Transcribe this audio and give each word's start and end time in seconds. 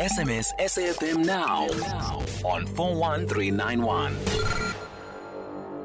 SMS 0.00 0.46
SAFM 0.58 1.24
now 1.24 1.64
on 2.44 2.66
41391. 2.66 4.16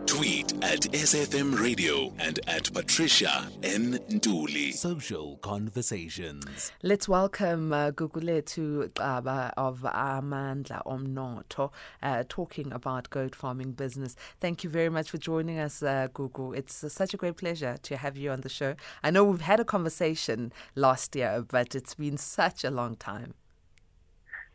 Tweet 0.08 0.54
at 0.64 0.82
SAFM 0.94 1.60
Radio 1.60 2.14
and 2.18 2.40
at 2.48 2.74
Patricia 2.74 3.50
N. 3.62 4.00
Nduli. 4.10 4.74
Social 4.74 5.36
conversations. 5.38 6.72
Let's 6.82 7.08
welcome 7.10 7.74
uh, 7.74 7.92
Gugulethu 7.92 8.92
Xaba 8.94 9.52
of 9.58 9.82
Amandla 9.82 10.84
Omnotho 10.86 11.72
uh, 12.02 12.24
talking 12.28 12.72
about 12.72 13.10
goat 13.10 13.36
farming 13.36 13.74
business. 13.74 14.16
Thank 14.40 14.64
you 14.64 14.70
very 14.70 14.90
much 14.90 15.12
for 15.12 15.18
joining 15.18 15.60
us, 15.60 15.84
uh, 15.84 16.08
Gugu. 16.14 16.58
It's 16.58 16.84
uh, 16.84 16.90
such 16.90 17.14
a 17.14 17.18
great 17.18 17.36
pleasure 17.38 17.78
to 17.84 17.98
have 17.98 18.18
you 18.18 18.32
on 18.32 18.42
the 18.42 18.50
show. 18.50 18.76
I 19.04 19.12
know 19.12 19.24
we've 19.26 19.42
had 19.42 19.60
a 19.60 19.66
conversation 19.66 20.52
last 20.74 21.16
year, 21.16 21.44
but 21.48 21.76
it's 21.76 21.96
been 21.96 22.18
such 22.18 22.64
a 22.64 22.72
long 22.72 22.96
time. 22.96 23.34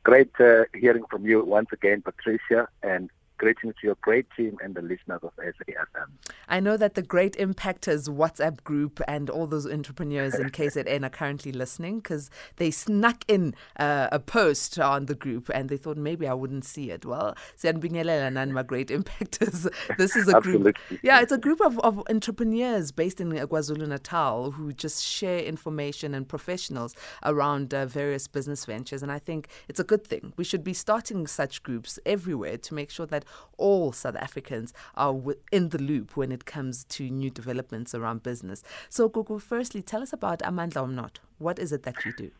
Great 0.04 0.32
uh, 0.40 0.64
hearing 0.74 1.04
from 1.10 1.24
you 1.26 1.44
once 1.44 1.68
again, 1.72 2.02
Patricia, 2.02 2.68
and 2.82 3.10
greetings 3.38 3.74
to 3.80 3.86
your 3.86 3.96
great 4.00 4.26
team 4.36 4.56
and 4.62 4.74
the 4.74 4.82
listeners 4.82 5.20
of 5.22 5.30
SAFM. 5.36 6.08
I 6.48 6.60
know 6.60 6.76
that 6.76 6.94
the 6.94 7.02
Great 7.02 7.34
Impactors 7.34 8.08
WhatsApp 8.08 8.62
group 8.64 9.00
and 9.08 9.28
all 9.28 9.46
those 9.46 9.66
entrepreneurs 9.66 10.34
in 10.34 10.50
KZN 10.50 11.04
are 11.04 11.10
currently 11.10 11.52
listening 11.52 12.00
because 12.00 12.30
they 12.56 12.70
snuck 12.70 13.24
in 13.28 13.54
uh, 13.78 14.08
a 14.12 14.18
post 14.18 14.78
on 14.78 15.06
the 15.06 15.14
group 15.14 15.50
and 15.54 15.68
they 15.68 15.76
thought 15.76 15.96
maybe 15.96 16.26
I 16.26 16.34
wouldn't 16.34 16.64
see 16.64 16.90
it. 16.90 17.04
Well, 17.04 17.36
Sianbingelela 17.58 18.36
and 18.36 18.54
my 18.54 18.62
Great 18.62 18.88
Impactors. 18.88 19.70
This 19.98 20.16
is 20.16 20.28
a 20.28 20.40
group. 20.40 20.76
Yeah, 21.02 21.20
it's 21.20 21.32
a 21.32 21.38
group 21.38 21.60
of, 21.60 21.78
of 21.80 22.02
entrepreneurs 22.08 22.92
based 22.92 23.20
in 23.20 23.32
KwaZulu 23.32 23.88
Natal 23.88 24.52
who 24.52 24.72
just 24.72 25.04
share 25.04 25.40
information 25.40 26.14
and 26.14 26.26
professionals 26.26 26.94
around 27.24 27.74
uh, 27.74 27.86
various 27.86 28.26
business 28.26 28.64
ventures. 28.64 29.02
And 29.02 29.12
I 29.12 29.18
think 29.18 29.48
it's 29.68 29.80
a 29.80 29.84
good 29.84 30.06
thing. 30.06 30.32
We 30.36 30.44
should 30.44 30.64
be 30.64 30.74
starting 30.74 31.26
such 31.26 31.62
groups 31.62 31.98
everywhere 32.06 32.58
to 32.58 32.74
make 32.74 32.90
sure 32.90 33.06
that 33.06 33.21
all 33.56 33.92
South 33.92 34.16
Africans 34.16 34.72
are 34.96 35.14
in 35.50 35.70
the 35.70 35.78
loop 35.78 36.16
when 36.16 36.32
it 36.32 36.44
comes 36.44 36.84
to 36.84 37.08
new 37.08 37.30
developments 37.30 37.94
around 37.94 38.22
business. 38.22 38.62
So, 38.88 39.08
Gugu, 39.08 39.40
firstly, 39.40 39.82
tell 39.82 40.02
us 40.02 40.12
about 40.12 40.40
Amandla 40.40 40.86
Omnotho. 40.86 41.18
What 41.38 41.58
is 41.58 41.72
it 41.72 41.82
that 41.84 42.04
you 42.04 42.12
do? 42.12 42.30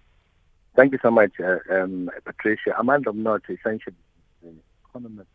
Thank 0.76 0.92
you 0.92 0.98
so 1.02 1.10
much, 1.10 1.32
uh, 1.40 1.58
um, 1.70 2.10
Patricia. 2.24 2.70
Amandla 2.78 3.08
Omnotho 3.14 3.50
essentially 3.58 3.96
economic. 4.88 5.26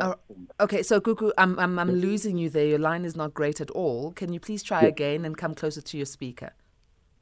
Oh, 0.00 0.16
okay, 0.58 0.82
so 0.82 1.00
Gugu, 1.00 1.30
I'm, 1.38 1.56
I'm 1.58 1.78
I'm 1.78 1.92
losing 1.92 2.36
you 2.36 2.50
there. 2.50 2.66
Your 2.66 2.80
line 2.80 3.04
is 3.04 3.14
not 3.14 3.32
great 3.32 3.60
at 3.60 3.70
all. 3.70 4.10
Can 4.12 4.32
you 4.32 4.40
please 4.40 4.62
try 4.62 4.82
again 4.82 5.24
and 5.24 5.36
come 5.36 5.54
closer 5.54 5.80
to 5.80 5.96
your 5.96 6.06
speaker? 6.06 6.50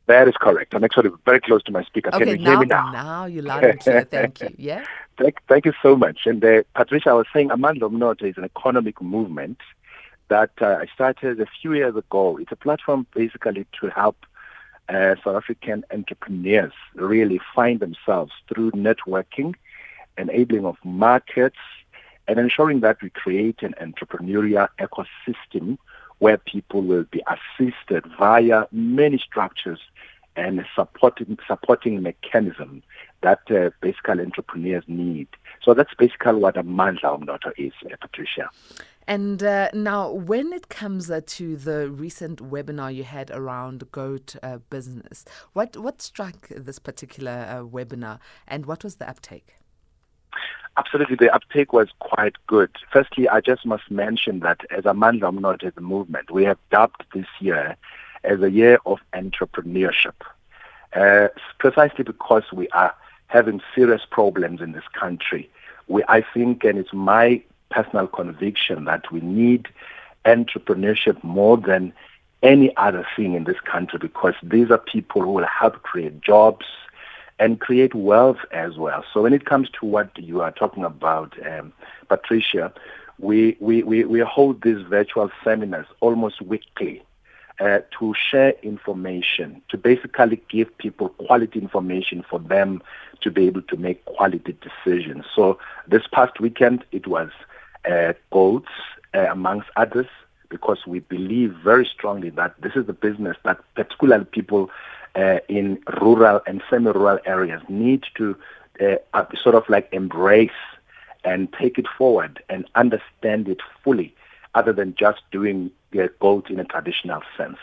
That 0.06 0.26
is 0.26 0.34
correct. 0.40 0.74
I'm 0.74 0.82
actually 0.82 1.10
very 1.24 1.40
close 1.40 1.62
to 1.64 1.72
my 1.72 1.84
speaker. 1.84 2.10
Okay, 2.12 2.24
Can 2.24 2.38
you 2.38 2.44
now, 2.44 2.50
hear 2.50 2.60
me 2.60 2.66
now? 2.66 2.90
Now 2.90 3.26
you're 3.26 3.42
loud 3.42 3.64
and 3.64 3.78
clear. 3.78 4.04
Thank 4.04 4.40
you. 4.40 4.54
Yeah. 4.58 4.84
Thank, 5.22 5.40
thank 5.46 5.66
you 5.66 5.72
so 5.80 5.94
much. 5.94 6.26
And 6.26 6.44
uh, 6.44 6.64
Patricia, 6.74 7.10
I 7.10 7.12
was 7.12 7.26
saying 7.32 7.50
Amandla 7.50 7.82
Omnotho 7.82 8.28
is 8.28 8.36
an 8.36 8.44
economic 8.44 9.00
movement 9.00 9.58
that 10.26 10.50
uh, 10.60 10.78
I 10.80 10.86
started 10.92 11.40
a 11.40 11.46
few 11.46 11.74
years 11.74 11.94
ago. 11.94 12.38
It's 12.38 12.50
a 12.50 12.56
platform 12.56 13.06
basically 13.14 13.64
to 13.80 13.86
help 13.90 14.16
uh, 14.88 15.14
South 15.22 15.36
African 15.36 15.84
entrepreneurs 15.92 16.72
really 16.94 17.40
find 17.54 17.78
themselves 17.78 18.32
through 18.48 18.72
networking, 18.72 19.54
enabling 20.18 20.66
of 20.66 20.76
markets, 20.82 21.58
and 22.26 22.40
ensuring 22.40 22.80
that 22.80 23.00
we 23.00 23.08
create 23.10 23.62
an 23.62 23.76
entrepreneurial 23.80 24.66
ecosystem 24.80 25.78
where 26.18 26.36
people 26.36 26.82
will 26.82 27.04
be 27.04 27.22
assisted 27.28 28.04
via 28.18 28.66
many 28.72 29.18
structures 29.18 29.78
and 30.34 30.64
supporting 30.74 31.38
supporting 31.46 32.02
mechanism 32.02 32.82
that 33.22 33.40
uh, 33.50 33.70
basically 33.80 34.20
entrepreneurs 34.20 34.84
need. 34.86 35.28
So 35.62 35.74
that's 35.74 35.94
basically 35.94 36.34
what 36.34 36.56
Amandla 36.56 37.18
Omnotho 37.20 37.52
is, 37.56 37.72
uh, 37.86 37.96
Patricia. 38.00 38.50
And 39.06 39.42
uh, 39.42 39.68
now, 39.74 40.12
when 40.12 40.52
it 40.52 40.68
comes 40.68 41.10
uh, 41.10 41.22
to 41.26 41.56
the 41.56 41.90
recent 41.90 42.38
webinar 42.38 42.94
you 42.94 43.02
had 43.02 43.30
around 43.32 43.90
goat 43.90 44.36
uh, 44.42 44.58
business, 44.70 45.24
what 45.54 45.76
what 45.76 46.00
struck 46.00 46.48
this 46.48 46.78
particular 46.78 47.46
uh, 47.48 47.62
webinar, 47.62 48.20
and 48.46 48.66
what 48.66 48.84
was 48.84 48.96
the 48.96 49.08
uptake? 49.08 49.56
Absolutely, 50.76 51.16
the 51.16 51.34
uptake 51.34 51.72
was 51.72 51.88
quite 51.98 52.36
good. 52.46 52.70
Firstly, 52.92 53.28
I 53.28 53.40
just 53.40 53.66
must 53.66 53.90
mention 53.90 54.40
that 54.40 54.60
as 54.70 54.84
Amandla 54.84 55.32
Omnotho 55.32 55.64
as 55.64 55.72
a 55.76 55.80
movement, 55.80 56.30
we 56.30 56.44
have 56.44 56.58
dubbed 56.70 57.04
this 57.12 57.26
year 57.40 57.76
as 58.24 58.40
a 58.40 58.50
year 58.50 58.78
of 58.86 58.98
entrepreneurship, 59.14 60.14
uh, 60.94 61.28
precisely 61.58 62.04
because 62.04 62.44
we 62.52 62.68
are 62.68 62.94
having 63.32 63.62
serious 63.74 64.02
problems 64.10 64.60
in 64.60 64.72
this 64.72 64.84
country. 64.92 65.48
We, 65.88 66.04
I 66.08 66.22
think, 66.34 66.64
and 66.64 66.78
it's 66.78 66.92
my 66.92 67.42
personal 67.70 68.06
conviction 68.06 68.84
that 68.84 69.10
we 69.10 69.20
need 69.20 69.68
entrepreneurship 70.26 71.22
more 71.24 71.56
than 71.56 71.92
any 72.42 72.76
other 72.76 73.06
thing 73.16 73.34
in 73.34 73.44
this 73.44 73.60
country 73.60 73.98
because 73.98 74.34
these 74.42 74.70
are 74.70 74.78
people 74.78 75.22
who 75.22 75.30
will 75.30 75.46
help 75.46 75.82
create 75.82 76.20
jobs, 76.20 76.66
and 77.38 77.58
create 77.58 77.92
wealth 77.94 78.38
as 78.52 78.76
well. 78.76 79.04
So 79.12 79.22
when 79.22 79.32
it 79.32 79.46
comes 79.46 79.68
to 79.80 79.86
what 79.86 80.16
you 80.16 80.42
are 80.42 80.52
talking 80.52 80.84
about, 80.84 81.34
um, 81.44 81.72
Patricia, 82.08 82.72
we, 83.18 83.56
we, 83.58 83.82
we, 83.82 84.04
we 84.04 84.20
hold 84.20 84.62
these 84.62 84.80
virtual 84.82 85.28
seminars 85.42 85.86
almost 86.00 86.40
weekly 86.40 87.02
uh, 87.62 87.78
to 87.96 88.12
share 88.14 88.54
information, 88.62 89.62
to 89.68 89.78
basically 89.78 90.42
give 90.48 90.76
people 90.78 91.10
quality 91.10 91.60
information 91.60 92.24
for 92.28 92.40
them 92.40 92.82
to 93.20 93.30
be 93.30 93.46
able 93.46 93.62
to 93.62 93.76
make 93.76 94.04
quality 94.04 94.56
decisions. 94.60 95.24
So 95.36 95.58
this 95.86 96.02
past 96.12 96.40
weekend, 96.40 96.84
it 96.90 97.06
was 97.06 97.30
uh, 97.88 98.14
goats, 98.32 98.72
uh, 99.14 99.26
amongst 99.30 99.68
others, 99.76 100.08
because 100.48 100.78
we 100.86 100.98
believe 100.98 101.54
very 101.62 101.86
strongly 101.86 102.30
that 102.30 102.60
this 102.60 102.72
is 102.74 102.86
the 102.86 102.92
business 102.92 103.36
that 103.44 103.60
particularly 103.76 104.24
people 104.24 104.68
uh, 105.14 105.38
in 105.48 105.78
rural 106.00 106.40
and 106.48 106.62
semi-rural 106.68 107.20
areas 107.26 107.62
need 107.68 108.02
to 108.16 108.36
uh, 108.80 109.24
sort 109.40 109.54
of 109.54 109.68
like 109.68 109.88
embrace 109.92 110.50
and 111.22 111.52
take 111.52 111.78
it 111.78 111.86
forward 111.96 112.42
and 112.48 112.68
understand 112.74 113.48
it 113.48 113.60
fully 113.84 114.12
other 114.54 114.72
than 114.72 114.94
just 114.98 115.20
doing 115.30 115.70
the 115.92 116.10
goat 116.20 116.50
in 116.50 116.60
a 116.60 116.64
traditional 116.64 117.22
sense. 117.36 117.58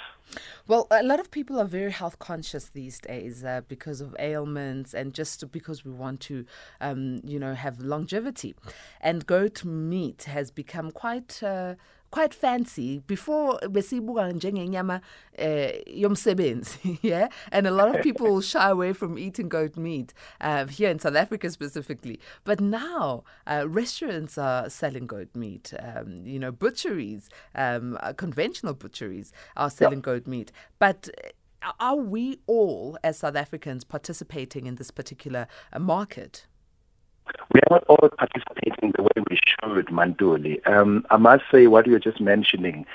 Well, 0.68 0.86
a 0.92 1.02
lot 1.02 1.20
of 1.20 1.32
people 1.32 1.60
are 1.60 1.66
very 1.66 1.92
health 1.92 2.20
conscious 2.20 2.70
these 2.70 3.00
days 3.00 3.44
uh, 3.44 3.62
because 3.68 4.02
of 4.02 4.16
ailments 4.20 4.94
and 4.94 5.14
just 5.14 5.52
because 5.52 5.84
we 5.84 5.92
want 5.92 6.20
to, 6.22 6.46
um, 6.80 7.22
you 7.24 7.40
know, 7.40 7.56
have 7.56 7.80
longevity. 7.80 8.56
And 9.02 9.26
goat 9.26 9.66
meat 9.66 10.24
has 10.24 10.52
become 10.52 10.92
quite. 10.92 11.42
Uh, 11.42 11.76
quite 12.12 12.34
fancy. 12.34 13.00
Before 13.08 13.60
besibuka 13.70 14.32
njengenyama 14.32 15.02
eh 15.38 15.84
yomsebenzi 15.88 17.00
yeah? 17.02 17.30
And 17.52 17.68
a 17.68 17.72
lot 17.72 17.96
of 17.96 18.02
people 18.02 18.42
shy 18.42 18.70
away 18.70 18.94
from 18.94 19.18
eating 19.18 19.50
goat 19.50 19.78
meat 19.78 20.14
uh, 20.42 20.66
here 20.68 20.90
in 20.90 21.00
South 21.00 21.16
Africa 21.16 21.50
specifically. 21.50 22.20
But 22.44 22.60
now 22.60 23.24
uh, 23.48 23.66
restaurants 23.68 24.38
are 24.38 24.70
selling 24.70 25.08
goat 25.08 25.30
meat 25.36 25.74
um, 25.80 26.26
you 26.26 26.40
know 26.40 26.52
butcheries 26.52 27.30
um, 27.56 27.98
uh, 28.02 28.14
conventional 28.14 28.74
butcheries 28.74 29.32
are 29.56 29.70
selling 29.70 30.02
goat 30.02 30.28
meat. 30.28 30.52
But 30.80 31.10
are 31.80 31.96
we 31.96 32.40
all 32.48 32.98
as 33.04 33.20
South 33.20 33.36
Africans 33.36 33.84
participating 33.84 34.66
in 34.66 34.76
this 34.76 34.92
particular 34.92 35.48
uh, 35.74 35.80
market 35.80 36.48
we 37.54 37.60
are 37.62 37.72
not 37.72 37.84
all 37.88 38.10
participating 38.10 38.94
the 38.96 39.04
way 39.04 39.24
we 39.30 39.38
should, 39.38 39.88
Manduli. 39.88 40.66
Um, 40.68 41.06
I 41.10 41.18
must 41.18 41.44
say 41.52 41.68
what 41.68 41.86
you 41.88 41.94
were 41.94 42.00
just 42.00 42.22
mentioning, 42.22 42.86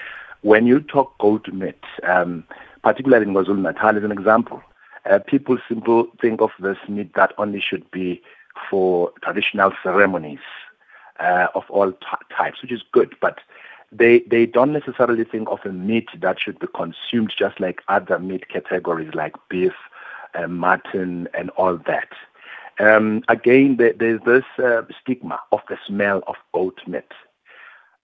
when 0.42 0.66
you 0.66 0.80
talk 0.80 1.16
goat 1.18 1.48
meat, 1.52 1.82
um, 2.06 2.44
particularly 2.82 3.26
in 3.26 3.34
KwaZulu 3.34 3.60
Natal 3.62 3.96
as 3.96 4.04
an 4.04 4.12
example, 4.12 4.62
uh, 5.10 5.18
people 5.26 5.58
simply 5.68 6.04
think 6.20 6.40
of 6.40 6.50
this 6.60 6.78
meat 6.88 7.14
that 7.14 7.32
only 7.38 7.60
should 7.60 7.90
be 7.90 8.22
for 8.70 9.12
traditional 9.22 9.72
ceremonies 9.82 10.38
uh, 11.20 11.46
of 11.54 11.64
all 11.68 11.92
t- 11.92 12.06
types, 12.36 12.62
which 12.62 12.72
is 12.72 12.82
good, 12.92 13.14
but 13.20 13.38
they, 13.92 14.20
they 14.30 14.46
don't 14.46 14.72
necessarily 14.72 15.24
think 15.24 15.48
of 15.50 15.60
a 15.64 15.72
meat 15.72 16.08
that 16.20 16.40
should 16.40 16.58
be 16.58 16.66
consumed 16.74 17.32
just 17.36 17.60
like 17.60 17.82
other 17.88 18.18
meat 18.18 18.48
categories 18.48 19.14
like 19.14 19.34
beef, 19.48 19.72
uh, 20.34 20.46
mutton, 20.48 21.28
and 21.34 21.50
all 21.50 21.76
that. 21.86 22.08
Um, 22.80 23.22
again, 23.28 23.76
there, 23.76 23.92
there's 23.92 24.20
this 24.26 24.44
uh, 24.62 24.82
stigma 25.00 25.40
of 25.52 25.60
the 25.68 25.78
smell 25.86 26.22
of 26.26 26.36
goat 26.52 26.80
meat. 26.86 27.10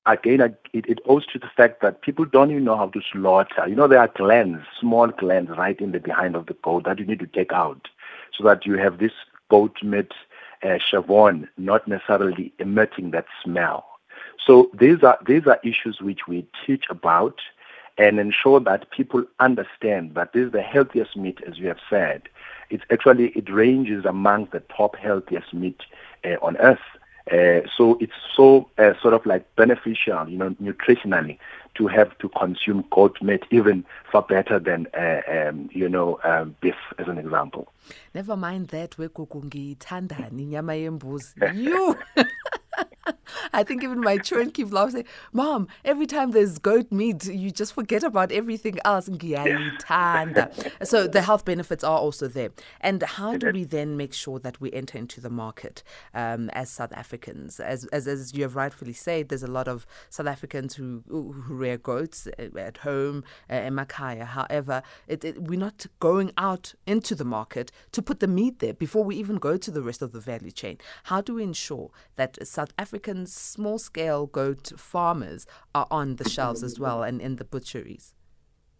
Again, 0.06 0.40
it, 0.40 0.56
it 0.72 0.99
owes 1.06 1.26
to 1.26 1.38
the 1.38 1.50
fact 1.56 1.82
that 1.82 2.02
people 2.02 2.25
don't 2.25 2.50
even 2.50 2.64
know 2.64 2.76
how 2.76 2.88
to 2.88 3.00
slaughter. 3.12 3.69
You 3.69 3.75
know, 3.75 3.87
there 3.88 4.00
are 4.00 4.08
glands, 4.08 4.64
small 4.81 5.08
glands 5.08 5.50
right 5.56 5.78
in 5.81 5.93
the 5.93 6.00
behind 6.00 6.37
of 6.37 6.46
the 6.46 6.56
goat 6.62 6.84
that 6.84 6.99
you 6.99 7.05
need 7.05 7.20
to 7.20 7.26
take 7.26 7.52
out 7.52 7.88
so 8.37 8.44
that 8.44 8.64
you 8.64 8.78
have 8.78 8.99
this 8.99 9.12
goat 9.50 9.76
meat 9.82 10.12
uh, 10.62 10.78
chavon 10.90 11.49
not 11.56 11.87
necessarily 11.87 12.52
emitting 12.58 13.11
that 13.11 13.26
smell. 13.43 13.84
So 14.46 14.70
these 14.78 15.02
are 15.02 15.19
these 15.26 15.46
are 15.46 15.61
issues 15.62 16.00
which 16.00 16.20
we 16.26 16.46
teach 16.66 16.84
about 16.88 17.40
and 18.00 18.19
ensure 18.19 18.61
that 18.61 18.91
people 18.91 19.23
understand 19.41 20.14
that 20.14 20.32
this 20.32 20.47
is 20.47 20.52
the 20.52 20.62
healthiest 20.62 21.19
meat, 21.19 21.38
as 21.47 21.58
you 21.58 21.69
have 21.69 21.81
said. 21.91 22.23
It's 22.70 22.82
actually, 22.91 23.26
it 23.37 23.52
ranges 23.52 24.06
among 24.06 24.49
the 24.52 24.61
top 24.75 24.97
healthiest 24.97 25.52
meat 25.52 25.81
uh, 26.25 26.37
on 26.41 26.56
earth. 26.56 26.79
Uh, 27.31 27.61
so 27.76 27.99
it's 28.00 28.14
so 28.35 28.70
uh, 28.79 28.94
sort 29.02 29.12
of 29.12 29.26
like 29.26 29.44
beneficial, 29.55 30.26
you 30.26 30.38
know, 30.38 30.50
nutritionally 30.62 31.37
to 31.75 31.88
have 31.88 32.17
to 32.20 32.31
consume 32.31 32.87
goat 32.91 33.20
meat 33.20 33.43
even 33.50 33.85
far 34.11 34.23
better 34.23 34.58
than, 34.58 34.87
uh, 34.99 35.20
um, 35.31 35.69
you 35.70 35.87
know, 35.87 36.19
um, 36.25 36.56
beef 36.62 36.75
as 36.99 37.06
an 37.06 37.19
example. 37.19 37.70
Never 38.14 38.35
mind 38.35 38.69
that, 38.69 38.97
wekuku 38.99 39.44
ngiyithanda 39.44 40.31
nyama 40.31 40.73
yembuzi. 40.75 41.35
You 41.55 41.97
I 43.52 43.62
think 43.62 43.82
even 43.82 44.00
my 44.00 44.19
children 44.19 44.50
keep 44.50 44.73
laughing. 44.73 44.93
Saying, 44.93 45.06
Mom, 45.32 45.69
every 45.85 46.06
time 46.06 46.32
there's 46.32 46.58
goat 46.58 46.91
meat, 46.91 47.26
you 47.26 47.50
just 47.50 47.75
forget 47.75 48.02
about 48.02 48.32
everything 48.32 48.79
else. 48.85 49.06
so 49.06 51.06
the 51.06 51.23
health 51.25 51.44
benefits 51.44 51.85
are 51.85 51.99
also 51.99 52.29
there. 52.29 52.50
And 52.81 53.02
how 53.02 53.37
do 53.37 53.50
we 53.52 53.64
then 53.64 53.97
make 53.97 54.12
sure 54.12 54.38
that 54.41 54.61
we 54.61 54.73
enter 54.73 54.99
into 54.99 55.20
the 55.20 55.31
market 55.31 55.82
um, 56.14 56.50
as 56.50 56.70
South 56.70 56.93
Africans? 56.93 57.61
As, 57.61 57.85
as, 57.87 58.06
as 58.06 58.35
you 58.35 58.43
have 58.43 58.56
rightfully 58.56 58.93
said, 58.93 59.29
there's 59.29 59.43
a 59.43 59.50
lot 59.50 59.69
of 59.69 59.87
South 60.08 60.26
Africans 60.26 60.75
who, 60.75 61.02
who 61.08 61.35
rear 61.49 61.79
goats 61.79 62.29
uh, 62.38 62.58
at 62.58 62.79
home 62.79 63.25
uh, 63.50 63.56
in 63.56 63.75
Makaya. 63.75 64.25
However, 64.25 64.82
it, 65.06 65.25
it, 65.25 65.43
we're 65.43 65.58
not 65.58 65.87
going 65.99 66.32
out 66.37 66.75
into 66.87 67.14
the 67.14 67.25
market 67.25 67.73
to 67.93 68.02
put 68.02 68.20
the 68.20 68.29
meat 68.29 68.58
there 68.58 68.75
before 68.75 69.05
we 69.05 69.17
even 69.17 69.37
go 69.37 69.56
to 69.56 69.70
the 69.70 69.82
rest 69.82 70.02
of 70.02 70.12
the 70.12 70.20
value 70.20 70.50
chain. 70.50 70.79
How 71.05 71.20
do 71.20 71.35
we 71.35 71.43
ensure 71.43 71.91
that 72.17 72.38
South 72.47 72.73
African 73.00 73.25
small 73.25 73.79
scale 73.79 74.26
goat 74.26 74.73
farmers 74.76 75.47
are 75.75 75.87
on 75.91 76.17
the 76.17 76.29
shelves 76.29 76.62
as 76.62 76.79
well 76.79 77.02
and 77.02 77.19
in 77.19 77.37
the 77.37 77.44
butcheries? 77.44 78.12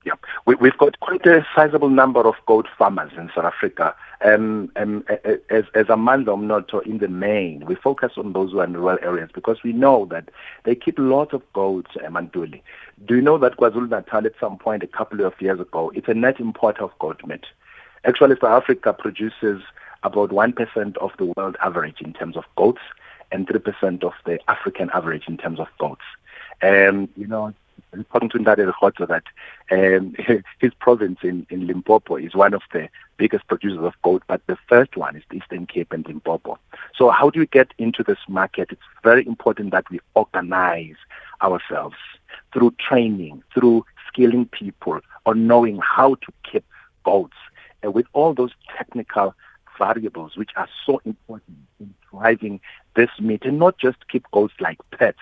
Yeah, 0.05 0.13
we, 0.45 0.57
have 0.61 0.77
got 0.77 1.01
quite 1.01 1.25
a 1.25 1.47
sizable 1.57 1.89
number 1.89 2.21
of 2.21 2.35
goat 2.47 2.67
farmers 2.77 3.13
in 3.17 3.31
South 3.35 3.47
Africa. 3.47 3.95
Um, 4.23 4.71
um, 4.77 5.07
as, 5.49 5.65
as 5.75 5.87
Amandla 5.87 6.37
Omnotho 6.37 6.85
in 6.85 6.99
the 6.99 7.09
main, 7.09 7.65
we 7.65 7.77
focus 7.77 8.13
on 8.19 8.35
those 8.35 8.53
who 8.53 8.59
are 8.59 8.65
in 8.65 8.77
rural 8.77 8.99
areas 9.01 9.31
because 9.33 9.63
we 9.65 9.73
know 9.73 10.07
that 10.11 10.29
they 10.65 10.75
keep 10.75 10.99
lots 10.99 11.33
of 11.33 11.43
goats, 11.55 11.93
Manduli. 11.97 12.61
Do 13.07 13.15
you 13.15 13.23
know 13.23 13.39
that 13.39 13.57
KwaZulu-Natal 13.57 14.27
at 14.27 14.33
some 14.39 14.59
point 14.59 14.83
a 14.83 14.87
couple 14.87 15.25
of 15.25 15.33
years 15.41 15.61
ago, 15.61 15.93
it's 15.95 16.09
a 16.09 16.15
net 16.15 16.41
importer 16.41 16.85
of 16.85 16.99
goat 16.99 17.23
meat. 17.27 17.47
Actually, 18.05 18.37
South 18.39 18.65
Africa 18.65 18.93
produces 18.93 19.63
about 20.03 20.29
1% 20.29 20.97
of 20.99 21.11
the 21.19 21.33
world 21.37 21.57
average 21.63 22.03
in 22.03 22.13
terms 22.13 22.37
of 22.37 22.45
goats 22.57 22.81
and 23.32 23.47
3% 23.47 24.05
of 24.05 24.12
the 24.25 24.38
African 24.50 24.91
average 24.91 25.29
in 25.29 25.37
terms 25.37 25.61
of 25.61 25.69
goats. 25.79 26.03
Um, 26.62 27.09
you 27.17 27.27
know, 27.27 27.55
according 27.93 28.31
to 28.31 28.38
Ndade 28.38 28.73
that 29.09 29.25
um, 29.71 30.15
his 30.59 30.75
province 30.75 31.19
in, 31.23 31.47
in 31.50 31.67
Limpopo 31.67 32.17
is 32.17 32.35
one 32.35 32.55
of 32.55 32.62
the 32.73 32.88
biggest 33.17 33.47
producers 33.49 33.82
of 33.82 33.94
gold, 34.03 34.23
but 34.27 34.41
the 34.47 34.59
first 34.69 34.97
one 34.97 35.17
is 35.17 35.23
the 35.31 35.37
Eastern 35.37 35.67
Cape 35.67 35.93
and 35.93 36.06
Limpopo. 36.06 36.59
So 36.97 37.11
how 37.11 37.31
do 37.31 37.41
we 37.41 37.47
get 37.47 37.73
into 37.79 38.03
this 38.03 38.19
market? 38.29 38.69
It's 38.71 38.81
very 39.03 39.27
important 39.27 39.73
that 39.73 39.88
we 39.91 40.00
organize 40.15 40.97
ourselves 41.43 41.97
through 42.53 42.75
training, 42.79 43.43
through 43.55 43.85
skilling 44.09 44.47
people 44.47 45.00
on 45.26 45.47
knowing 45.47 45.79
how 45.83 46.17
to 46.17 46.33
keep 46.50 46.65
goats 47.05 47.37
uh, 47.85 47.91
with 47.91 48.06
all 48.12 48.35
those 48.35 48.53
technical 48.76 49.35
variables 49.79 50.37
which 50.37 50.50
are 50.56 50.69
so 50.85 51.00
important 51.05 51.56
in 52.43 52.61
this 52.97 53.11
meat 53.21 53.45
and 53.45 53.59
not 53.59 53.79
just 53.79 54.09
keep 54.09 54.25
goats 54.31 54.55
like 54.61 54.79
pets 54.91 55.19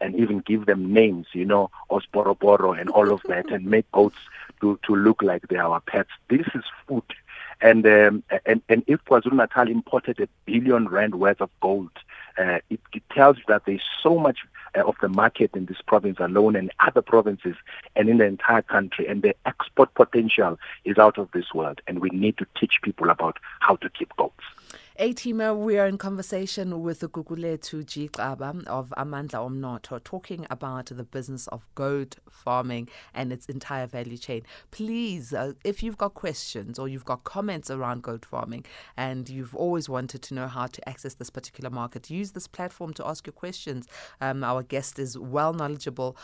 and 0.00 0.14
even 0.16 0.40
give 0.40 0.66
them 0.66 0.92
names, 0.92 1.26
you 1.32 1.44
know, 1.44 1.70
Osporoporo 1.90 2.78
and 2.78 2.90
all 2.90 3.12
of 3.12 3.22
that 3.28 3.50
and 3.50 3.66
make 3.66 3.90
goats 3.92 4.16
to, 4.60 4.78
to 4.84 4.96
look 4.96 5.22
like 5.22 5.48
they 5.48 5.56
are 5.56 5.72
our 5.72 5.80
pets. 5.80 6.10
This 6.28 6.46
is 6.54 6.64
food. 6.86 7.04
And, 7.60 7.86
um, 7.86 8.24
and, 8.44 8.60
and 8.68 8.82
if 8.88 9.04
KwaZulu-Natal 9.04 9.68
imported 9.68 10.18
a 10.20 10.28
billion 10.44 10.88
rand 10.88 11.14
worth 11.14 11.40
of 11.40 11.50
gold, 11.60 11.90
uh, 12.36 12.58
it, 12.70 12.80
it 12.92 13.02
tells 13.10 13.36
you 13.36 13.44
that 13.46 13.62
there's 13.66 13.84
so 14.02 14.18
much 14.18 14.38
uh, 14.74 14.80
of 14.80 14.96
the 15.00 15.08
market 15.08 15.50
in 15.54 15.66
this 15.66 15.80
province 15.86 16.18
alone 16.18 16.56
and 16.56 16.72
other 16.80 17.02
provinces 17.02 17.54
and 17.94 18.08
in 18.08 18.18
the 18.18 18.24
entire 18.24 18.62
country. 18.62 19.06
And 19.06 19.22
the 19.22 19.36
export 19.46 19.94
potential 19.94 20.58
is 20.84 20.98
out 20.98 21.18
of 21.18 21.30
this 21.32 21.54
world. 21.54 21.80
And 21.86 22.00
we 22.00 22.10
need 22.10 22.38
to 22.38 22.46
teach 22.58 22.80
people 22.82 23.10
about 23.10 23.38
how 23.60 23.76
to 23.76 23.88
keep 23.90 24.16
goats. 24.16 24.44
Atima, 24.98 25.56
we 25.56 25.78
are 25.78 25.86
in 25.86 25.96
conversation 25.96 26.82
with 26.82 27.00
the 27.00 27.08
Gugulethu 27.08 27.86
G. 27.86 28.10
Xaba 28.10 28.62
of 28.66 28.92
Amandla 28.98 29.48
Omnotho, 29.48 30.04
talking 30.04 30.46
about 30.50 30.86
the 30.86 31.02
business 31.02 31.46
of 31.46 31.66
goat 31.74 32.16
farming 32.30 32.90
and 33.14 33.32
its 33.32 33.46
entire 33.46 33.86
value 33.86 34.18
chain. 34.18 34.42
Please, 34.70 35.32
uh, 35.32 35.54
if 35.64 35.82
you've 35.82 35.96
got 35.96 36.12
questions 36.12 36.78
or 36.78 36.88
you've 36.88 37.06
got 37.06 37.24
comments 37.24 37.70
around 37.70 38.02
goat 38.02 38.26
farming 38.26 38.66
and 38.94 39.30
you've 39.30 39.56
always 39.56 39.88
wanted 39.88 40.20
to 40.22 40.34
know 40.34 40.46
how 40.46 40.66
to 40.66 40.86
access 40.86 41.14
this 41.14 41.30
particular 41.30 41.70
market, 41.70 42.10
use 42.10 42.32
this 42.32 42.46
platform 42.46 42.92
to 42.92 43.06
ask 43.06 43.26
your 43.26 43.32
questions. 43.32 43.88
Um, 44.20 44.44
our 44.44 44.62
guest 44.62 44.98
is 44.98 45.16
well 45.16 45.54
knowledgeable 45.54 46.18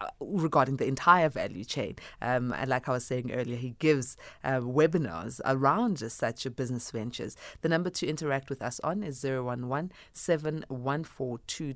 uh, 0.00 0.06
regarding 0.20 0.76
the 0.76 0.86
entire 0.86 1.28
value 1.28 1.64
chain. 1.64 1.96
Um, 2.20 2.52
and 2.52 2.68
like 2.70 2.88
I 2.88 2.92
was 2.92 3.04
saying 3.04 3.30
earlier, 3.32 3.56
he 3.56 3.76
gives 3.78 4.16
uh, 4.42 4.60
webinars 4.60 5.40
around 5.44 5.98
just 5.98 6.16
such 6.16 6.46
business 6.56 6.90
ventures. 6.90 7.36
The 7.60 7.68
number 7.68 7.90
to 7.90 8.06
interact 8.06 8.50
with 8.50 8.62
us 8.62 8.80
on 8.80 9.02
is 9.02 9.24
011 9.24 9.92
714 10.12 11.74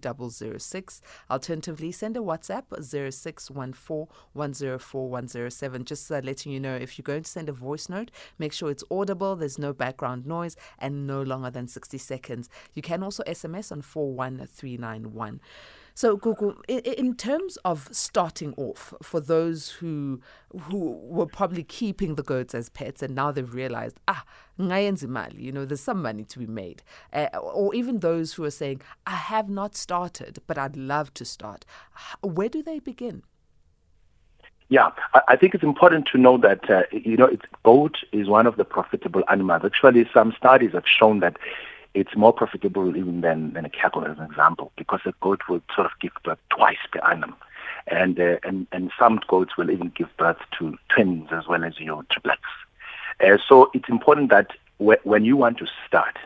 Alternatively, 1.31 1.93
send 1.93 2.17
a 2.17 2.21
WhatsApp 2.21 2.65
0614 2.83 4.07
104 4.33 5.09
107. 5.09 5.85
Just 5.85 6.11
uh, 6.11 6.21
letting 6.25 6.53
you 6.53 6.61
know 6.61 6.75
if 6.75 6.99
you're 6.99 7.05
going 7.05 7.23
to 7.23 7.31
send 7.31 7.49
a 7.49 7.53
voice 7.53 7.89
note, 7.89 8.11
make 8.39 8.53
sure 8.53 8.71
it's 8.71 8.85
audible, 8.91 9.37
there's 9.37 9.59
no 9.59 9.73
background 9.73 10.27
noise, 10.27 10.57
and 10.79 11.07
no 11.07 11.23
longer 11.23 11.51
than 11.51 11.69
60 11.69 11.99
seconds. 11.99 12.49
You 12.75 12.83
can 12.83 13.03
also 13.03 13.23
SMS 13.25 13.71
on 13.73 13.83
41391. 13.83 15.41
So, 15.99 16.17
Gugu, 16.17 16.55
in 16.69 17.17
terms 17.17 17.59
of 17.65 17.89
starting 17.91 18.55
off, 18.57 18.95
for 19.03 19.19
those 19.19 19.69
who 19.69 20.21
who 20.57 20.93
were 20.93 21.27
probably 21.27 21.65
keeping 21.65 22.15
the 22.15 22.23
goats 22.23 22.55
as 22.55 22.69
pets 22.69 23.03
and 23.03 23.17
now 23.17 23.33
they've 23.33 23.53
realized, 23.53 23.99
ah, 24.07 24.23
mali, 24.57 25.43
you 25.43 25.51
know, 25.51 25.65
there's 25.65 25.81
some 25.81 26.01
money 26.01 26.23
to 26.23 26.39
be 26.39 26.47
made, 26.47 26.85
uh, 27.13 27.27
or 27.43 27.75
even 27.75 27.99
those 27.99 28.35
who 28.35 28.45
are 28.45 28.53
saying, 28.53 28.81
I 29.09 29.17
have 29.17 29.49
not 29.49 29.75
started, 29.75 30.39
but 30.47 30.57
I'd 30.57 30.77
love 30.77 31.13
to 31.15 31.25
start. 31.25 31.65
Where 32.23 32.49
do 32.49 32.63
they 32.63 32.79
begin? 32.79 33.25
Yeah, 34.69 34.91
I 35.27 35.35
think 35.35 35.57
it's 35.57 35.65
important 35.65 36.07
to 36.13 36.19
know 36.19 36.39
that 36.39 36.71
uh, 36.71 36.83
you 36.93 37.17
know, 37.17 37.29
goat 37.65 37.97
is 38.13 38.29
one 38.29 38.47
of 38.47 38.57
the 38.57 38.65
profitable 38.65 39.25
animals. 39.29 39.63
Actually, 39.65 40.09
some 40.15 40.33
studies 40.39 40.75
have 40.75 40.87
shown 40.87 41.19
that 41.19 41.39
it's 41.95 42.17
more 42.17 42.33
profitable 42.33 42.97
even 42.97 43.21
than, 43.23 43.53
than 43.53 43.65
a 43.65 43.71
cattle, 43.71 44.05
as 44.05 44.19
an 44.19 44.25
example, 44.25 44.73
because 44.77 45.01
a 45.05 45.13
goat 45.21 45.41
will 45.49 45.61
sort 45.75 45.87
of 45.87 45.93
give 46.01 46.13
birth 46.25 46.39
twice 46.51 46.79
per 46.93 47.01
annum. 47.01 47.35
And, 47.87 48.21
uh, 48.21 48.37
and, 48.43 48.67
and 48.73 48.91
some 48.99 49.21
goats 49.29 49.57
will 49.57 49.71
even 49.71 49.93
give 49.97 50.09
birth 50.19 50.39
to 50.59 50.77
twins 50.89 51.29
as 51.33 51.47
well 51.49 51.65
as 51.65 51.79
your 51.81 52.05
triplets. 52.11 52.43
Uh, 53.21 53.39
so 53.49 53.71
it's 53.75 53.89
important 53.89 54.31
that 54.31 54.51
wh- 54.79 55.05
when 55.05 55.25
you 55.25 55.37
want 55.37 55.59
to 55.59 55.67
start, 55.87 56.17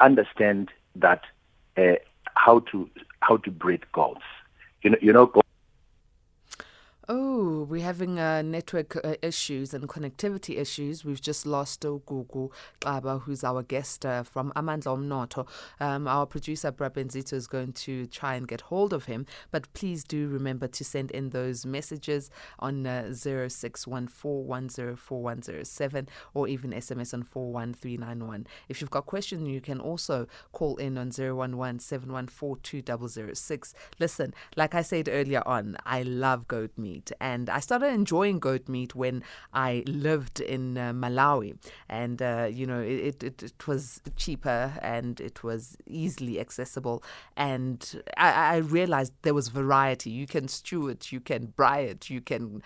understand 0.00 0.70
that 0.96 1.22
uh, 1.76 1.94
how 2.34 2.60
to 2.70 2.88
how 3.20 3.36
to 3.38 3.50
breed 3.50 3.80
goats. 3.92 4.22
You 4.82 4.90
know, 4.90 4.98
you 5.00 5.12
know, 5.12 5.30
Oh, 7.12 7.66
we're 7.68 7.82
having 7.82 8.20
uh, 8.20 8.40
network 8.40 8.94
uh, 9.04 9.16
issues 9.20 9.74
and 9.74 9.88
connectivity 9.88 10.56
issues. 10.56 11.04
We've 11.04 11.20
just 11.20 11.44
lost 11.44 11.80
Gugu 11.80 12.52
Xaba, 12.80 13.22
who's 13.22 13.42
our 13.42 13.64
guest 13.64 14.06
uh, 14.06 14.22
from 14.22 14.52
Amandla 14.54 14.96
Omnotho. 14.96 15.48
Um, 15.80 16.06
our 16.06 16.24
producer, 16.24 16.70
Brabenzito, 16.70 17.32
is 17.32 17.48
going 17.48 17.72
to 17.72 18.06
try 18.06 18.36
and 18.36 18.46
get 18.46 18.60
hold 18.60 18.92
of 18.92 19.06
him. 19.06 19.26
But 19.50 19.72
please 19.72 20.04
do 20.04 20.28
remember 20.28 20.68
to 20.68 20.84
send 20.84 21.10
in 21.10 21.30
those 21.30 21.66
messages 21.66 22.30
on 22.60 22.86
uh, 22.86 23.06
0614104107 23.08 26.06
or 26.32 26.46
even 26.46 26.70
SMS 26.70 27.12
on 27.12 27.24
41391. 27.24 28.46
If 28.68 28.80
you've 28.80 28.90
got 28.90 29.06
questions, 29.06 29.48
you 29.48 29.60
can 29.60 29.80
also 29.80 30.28
call 30.52 30.76
in 30.76 30.96
on 30.96 31.10
011 31.10 31.80
Listen, 33.98 34.32
like 34.56 34.76
I 34.76 34.82
said 34.82 35.08
earlier 35.10 35.42
on, 35.44 35.76
I 35.84 36.04
love 36.04 36.46
goat 36.46 36.70
meat 36.76 36.99
meat. 37.00 37.12
And 37.20 37.48
I 37.48 37.60
started 37.60 37.92
enjoying 37.92 38.38
goat 38.38 38.68
meat 38.68 38.94
when 38.94 39.22
I 39.52 39.82
lived 39.86 40.40
in 40.40 40.76
uh, 40.76 40.92
Malawi. 40.92 41.56
And, 41.88 42.20
uh, 42.22 42.48
you 42.50 42.66
know, 42.66 42.80
it, 42.80 43.22
it, 43.22 43.42
it, 43.42 43.66
was 43.66 44.00
cheaper 44.16 44.72
and 44.82 45.20
it 45.20 45.42
was 45.42 45.76
easily 45.86 46.40
accessible. 46.40 47.02
And 47.36 48.02
I, 48.16 48.54
I 48.54 48.56
realized 48.58 49.12
there 49.22 49.34
was 49.34 49.48
variety. 49.48 50.10
You 50.10 50.26
can 50.26 50.48
stew 50.48 50.88
it, 50.88 51.12
you 51.12 51.20
can 51.20 51.48
braai 51.48 51.88
it, 51.88 52.10
you 52.10 52.20
can 52.20 52.62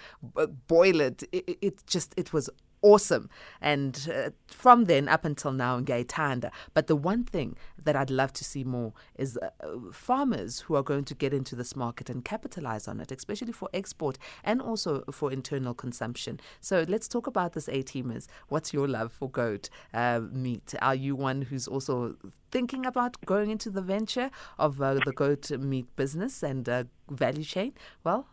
boil 0.68 1.00
it. 1.00 1.22
It, 1.32 1.58
it 1.60 1.86
just, 1.86 2.14
it 2.16 2.32
was 2.32 2.50
awesome. 2.84 3.30
And 3.60 4.08
uh, 4.14 4.30
from 4.46 4.84
then 4.84 5.08
up 5.08 5.24
until 5.24 5.52
now, 5.52 5.80
Ngaytanda. 5.80 6.50
But 6.74 6.86
the 6.86 6.94
one 6.94 7.24
thing 7.24 7.56
that 7.82 7.96
I'd 7.96 8.10
love 8.10 8.32
to 8.34 8.44
see 8.44 8.62
more 8.62 8.92
is 9.16 9.38
uh, 9.38 9.48
farmers 9.90 10.60
who 10.60 10.76
are 10.76 10.82
going 10.82 11.04
to 11.04 11.14
get 11.14 11.32
into 11.32 11.56
this 11.56 11.74
market 11.74 12.10
and 12.10 12.24
capitalize 12.24 12.86
on 12.86 13.00
it, 13.00 13.10
especially 13.10 13.52
for 13.52 13.68
export 13.72 14.18
and 14.44 14.60
also 14.60 15.02
for 15.10 15.32
internal 15.32 15.74
consumption. 15.74 16.38
So 16.60 16.84
let's 16.86 17.08
talk 17.08 17.26
about 17.26 17.54
this 17.54 17.68
A-teamers. 17.68 18.26
What's 18.48 18.72
your 18.74 18.86
love 18.86 19.12
for 19.12 19.30
goat 19.30 19.70
uh, 19.94 20.20
meat? 20.30 20.74
Are 20.82 20.94
you 20.94 21.16
one 21.16 21.42
who's 21.42 21.66
also 21.66 22.16
thinking 22.50 22.84
about 22.84 23.16
going 23.24 23.50
into 23.50 23.70
the 23.70 23.82
venture 23.82 24.30
of 24.58 24.80
uh, 24.80 24.94
the 25.06 25.12
goat 25.12 25.50
meat 25.50 25.86
business 25.96 26.42
and 26.42 26.68
uh, 26.68 26.84
value 27.10 27.44
chain? 27.44 27.72
Well, 28.04 28.28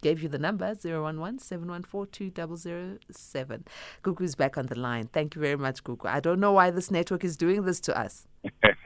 gave 0.00 0.22
you 0.22 0.28
the 0.28 0.38
number 0.38 0.74
011 0.82 1.38
714 1.38 2.32
Gugu's 4.02 4.34
back 4.34 4.58
on 4.58 4.66
the 4.66 4.78
line. 4.78 5.08
Thank 5.12 5.34
you 5.34 5.40
very 5.40 5.56
much, 5.56 5.84
Gugu. 5.84 6.06
I 6.06 6.20
don't 6.20 6.40
know 6.40 6.52
why 6.52 6.70
this 6.70 6.90
network 6.90 7.24
is 7.24 7.36
doing 7.36 7.64
this 7.64 7.80
to 7.80 7.98
us. 7.98 8.26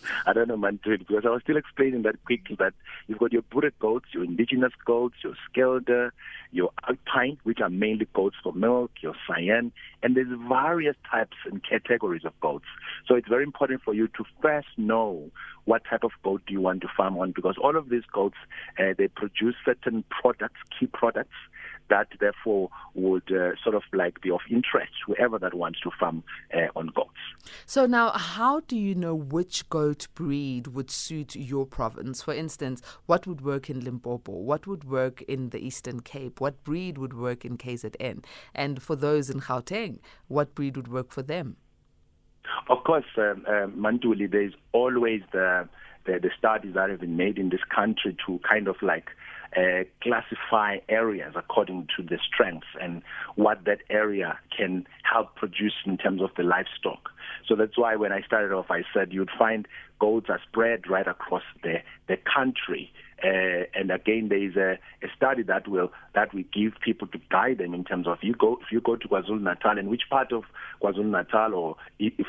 I 0.26 0.32
don't 0.32 0.48
know, 0.48 0.56
man, 0.56 0.80
because 0.84 1.24
I 1.24 1.30
was 1.30 1.42
still 1.42 1.56
explaining 1.56 2.02
that 2.02 2.22
quickly 2.24 2.56
But 2.56 2.74
you've 3.06 3.18
got 3.18 3.32
your 3.32 3.42
Boere 3.42 3.72
goats, 3.78 4.06
your 4.12 4.24
indigenous 4.24 4.72
goats, 4.84 5.16
your 5.22 5.34
Skelde, 5.48 6.10
your 6.52 6.70
Alpine, 6.88 7.38
which 7.44 7.60
are 7.60 7.70
mainly 7.70 8.08
goats 8.14 8.36
for 8.42 8.52
milk, 8.52 8.90
your 9.00 9.14
Cyan, 9.26 9.72
and 10.02 10.16
there's 10.16 10.28
various 10.48 10.96
types 11.10 11.36
and 11.44 11.62
categories 11.62 12.24
of 12.24 12.38
goats. 12.40 12.66
So 13.06 13.14
it's 13.14 13.28
very 13.28 13.44
important 13.44 13.82
for 13.82 13.94
you 13.94 14.08
to 14.08 14.24
first 14.42 14.68
know 14.76 15.30
what 15.64 15.82
type 15.84 16.04
of 16.04 16.12
goat 16.22 16.42
do 16.46 16.52
you 16.52 16.60
want 16.60 16.80
to 16.80 16.88
farm 16.96 17.18
on 17.18 17.32
because 17.32 17.56
all 17.60 17.76
of 17.76 17.88
these 17.88 18.04
goats, 18.12 18.36
uh, 18.78 18.94
they 18.96 19.08
produce 19.08 19.56
certain 19.64 20.04
products, 20.10 20.60
key 20.78 20.86
products 20.86 21.34
that 21.88 22.08
therefore 22.20 22.70
would 22.94 23.30
uh, 23.30 23.50
sort 23.62 23.74
of 23.74 23.82
like 23.92 24.20
be 24.20 24.30
of 24.30 24.40
interest 24.50 24.92
to 25.06 25.14
whoever 25.14 25.38
that 25.38 25.54
wants 25.54 25.80
to 25.80 25.90
farm 25.98 26.22
uh, 26.54 26.68
on 26.74 26.90
goats. 26.94 27.10
So 27.64 27.86
now, 27.86 28.10
how 28.10 28.60
do 28.60 28.76
you 28.76 28.94
know 28.94 29.14
which 29.14 29.68
goat 29.68 30.08
breed 30.14 30.68
would 30.68 30.90
suit 30.90 31.36
your 31.36 31.66
province? 31.66 32.22
For 32.22 32.34
instance, 32.34 32.82
what 33.06 33.26
would 33.26 33.40
work 33.40 33.70
in 33.70 33.80
Limpopo? 33.80 34.32
What 34.32 34.66
would 34.66 34.84
work 34.84 35.22
in 35.22 35.50
the 35.50 35.58
Eastern 35.58 36.00
Cape? 36.00 36.40
What 36.40 36.64
breed 36.64 36.98
would 36.98 37.14
work 37.14 37.44
in 37.44 37.56
KZN? 37.56 38.24
And 38.54 38.82
for 38.82 38.96
those 38.96 39.30
in 39.30 39.40
Gauteng, 39.40 39.98
what 40.28 40.54
breed 40.54 40.76
would 40.76 40.88
work 40.88 41.10
for 41.10 41.22
them? 41.22 41.56
Of 42.68 42.84
course, 42.84 43.04
um, 43.16 43.44
uh, 43.46 43.66
Mantuli, 43.66 44.30
there's 44.30 44.52
always 44.72 45.22
the, 45.32 45.68
the, 46.06 46.18
the 46.18 46.30
studies 46.38 46.74
that 46.74 46.90
have 46.90 47.00
been 47.00 47.16
made 47.16 47.38
in 47.38 47.50
this 47.50 47.64
country 47.74 48.16
to 48.26 48.40
kind 48.48 48.68
of 48.68 48.76
like 48.82 49.10
uh, 49.56 49.84
classify 50.02 50.78
areas 50.88 51.32
according 51.36 51.88
to 51.96 52.02
the 52.02 52.18
strengths 52.26 52.66
and 52.80 53.02
what 53.36 53.64
that 53.64 53.78
area 53.88 54.38
can 54.56 54.86
help 55.02 55.34
produce 55.36 55.74
in 55.84 55.96
terms 55.96 56.20
of 56.20 56.30
the 56.36 56.42
livestock. 56.42 57.10
So 57.46 57.54
that's 57.54 57.78
why 57.78 57.96
when 57.96 58.12
I 58.12 58.22
started 58.22 58.52
off, 58.52 58.70
I 58.70 58.82
said 58.92 59.12
you'd 59.12 59.30
find 59.38 59.66
goats 59.98 60.26
are 60.28 60.40
spread 60.48 60.88
right 60.88 61.06
across 61.06 61.44
the, 61.62 61.76
the 62.08 62.16
country. 62.16 62.92
Uh, 63.22 63.64
and 63.74 63.90
again, 63.90 64.28
there 64.28 64.42
is 64.42 64.56
a, 64.56 64.78
a, 65.02 65.08
study 65.16 65.42
that 65.42 65.66
will 65.66 65.90
that 66.14 66.34
we 66.34 66.42
give 66.52 66.74
people 66.84 67.08
to 67.08 67.18
guide 67.30 67.56
them 67.58 67.72
in 67.72 67.82
terms 67.82 68.06
of 68.06 68.18
you 68.20 68.34
go 68.34 68.58
if 68.60 68.70
you 68.70 68.78
go 68.80 68.94
to 68.94 69.08
KwaZulu 69.08 69.40
Natal 69.40 69.78
and 69.78 69.88
which 69.88 70.02
part 70.10 70.32
of 70.32 70.44
KwaZulu 70.82 71.10
Natal 71.10 71.54
or 71.54 71.76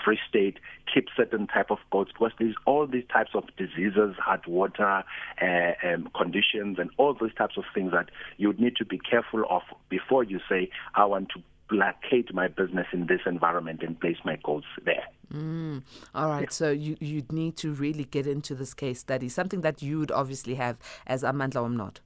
Free 0.06 0.20
State 0.30 0.60
keep 0.94 1.08
certain 1.16 1.46
type 1.46 1.72
of 1.72 1.80
goats 1.92 2.12
because 2.14 2.32
there's 2.40 2.56
all 2.66 2.88
these 2.88 3.04
types 3.12 3.32
of 3.34 3.44
diseases, 3.58 4.16
hot 4.18 4.48
water 4.48 5.04
uh, 5.42 5.72
um, 5.84 6.10
conditions, 6.16 6.78
and 6.80 6.90
all 6.96 7.14
those 7.14 7.34
types 7.36 7.58
of 7.58 7.66
things 7.74 7.92
that 7.92 8.10
you 8.38 8.48
would 8.48 8.60
need 8.60 8.78
to 8.78 8.86
be 8.86 8.98
careful 8.98 9.44
of 9.50 9.64
before 9.90 10.24
you 10.24 10.40
say 10.50 10.70
I 10.96 11.04
want 11.04 11.30
to 11.36 11.42
placate 11.70 12.34
my 12.34 12.48
business 12.48 12.88
in 12.94 13.08
this 13.08 13.22
environment 13.26 13.82
and 13.84 14.00
place 14.00 14.18
my 14.24 14.38
goals 14.44 14.64
there. 14.86 15.04
Mm. 15.34 15.84
All 16.16 16.30
right. 16.30 16.44
Yeah. 16.44 16.50
So 16.50 16.72
you 16.72 16.98
you'd 17.00 17.32
need 17.32 17.58
to 17.58 17.74
really 17.74 18.06
get 18.06 18.28
into 18.28 18.56
this 18.56 18.74
case 18.74 19.00
study, 19.00 19.30
something 19.30 19.62
that 19.62 19.82
you 19.82 20.00
would 20.00 20.12
obviously 20.12 20.56
have 20.56 20.78
as 21.06 21.24
Amandla 21.24 21.68
Omnotho. 21.68 22.00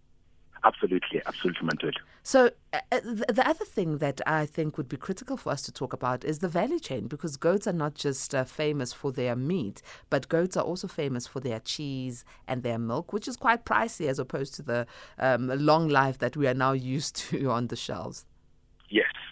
Absolutely, 0.64 1.22
absolutely, 1.26 1.68
Mantul. 1.68 1.94
So 2.22 2.52
uh, 2.72 2.80
uh 2.92 3.00
the 3.02 3.44
other 3.48 3.66
thing 3.66 3.98
that 3.98 4.22
I 4.28 4.46
think 4.46 4.78
would 4.78 4.88
be 4.88 4.98
critical 4.98 5.36
for 5.36 5.52
us 5.52 5.64
to 5.64 5.72
talk 5.72 5.92
about 5.92 6.24
is 6.24 6.40
the 6.40 6.48
value 6.48 6.80
chain, 6.80 7.08
because 7.08 7.36
goats 7.36 7.66
are 7.68 7.74
not 7.74 7.96
just 7.96 8.36
uh, 8.36 8.44
famous 8.44 8.94
for 8.94 9.12
their 9.12 9.36
meat, 9.36 9.82
but 10.12 10.30
goats 10.30 10.56
are 10.56 10.64
also 10.64 10.88
famous 10.88 11.26
for 11.26 11.40
their 11.40 11.60
cheese 11.60 12.24
and 12.48 12.62
their 12.62 12.78
milk, 12.78 13.12
which 13.12 13.28
is 13.28 13.38
quite 13.38 13.66
pricey 13.66 14.08
as 14.08 14.20
opposed 14.20 14.54
to 14.56 14.62
the 14.62 14.86
um, 15.18 15.48
long 15.48 15.90
life 15.90 16.20
that 16.20 16.38
we 16.38 16.48
are 16.48 16.54
now 16.54 16.72
used 16.96 17.16
to 17.16 17.50
on 17.50 17.68
the 17.68 17.76
shelves. 17.76 18.26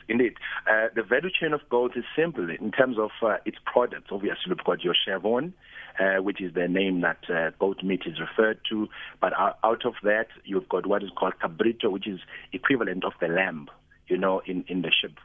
Indeed. 0.09 0.33
Uh, 0.67 0.87
the 0.95 1.03
value 1.03 1.29
chain 1.29 1.53
of 1.53 1.61
gold 1.69 1.93
is 1.95 2.03
simple 2.15 2.49
in 2.49 2.71
terms 2.71 2.97
of 2.97 3.11
uh, 3.21 3.37
its 3.45 3.57
products. 3.63 4.07
Obviously, 4.11 4.41
you've 4.47 4.63
got 4.65 4.83
your 4.83 4.95
chevon, 5.07 5.53
uh, 5.99 6.21
which 6.23 6.41
is 6.41 6.53
the 6.55 6.67
name 6.67 7.01
that 7.01 7.19
uh, 7.29 7.51
goat 7.59 7.83
meat 7.83 8.01
is 8.07 8.19
referred 8.19 8.59
to. 8.69 8.89
But 9.21 9.33
out 9.37 9.85
of 9.85 9.93
that, 10.03 10.27
you've 10.43 10.67
got 10.67 10.87
what 10.87 11.03
is 11.03 11.11
called 11.15 11.33
cabrito, 11.41 11.91
which 11.91 12.07
is 12.07 12.19
equivalent 12.51 13.05
of 13.05 13.13
the 13.21 13.27
lamb, 13.27 13.69
you 14.07 14.17
know, 14.17 14.41
in, 14.47 14.65
in 14.67 14.81
the 14.81 14.91
sheep 14.91 15.17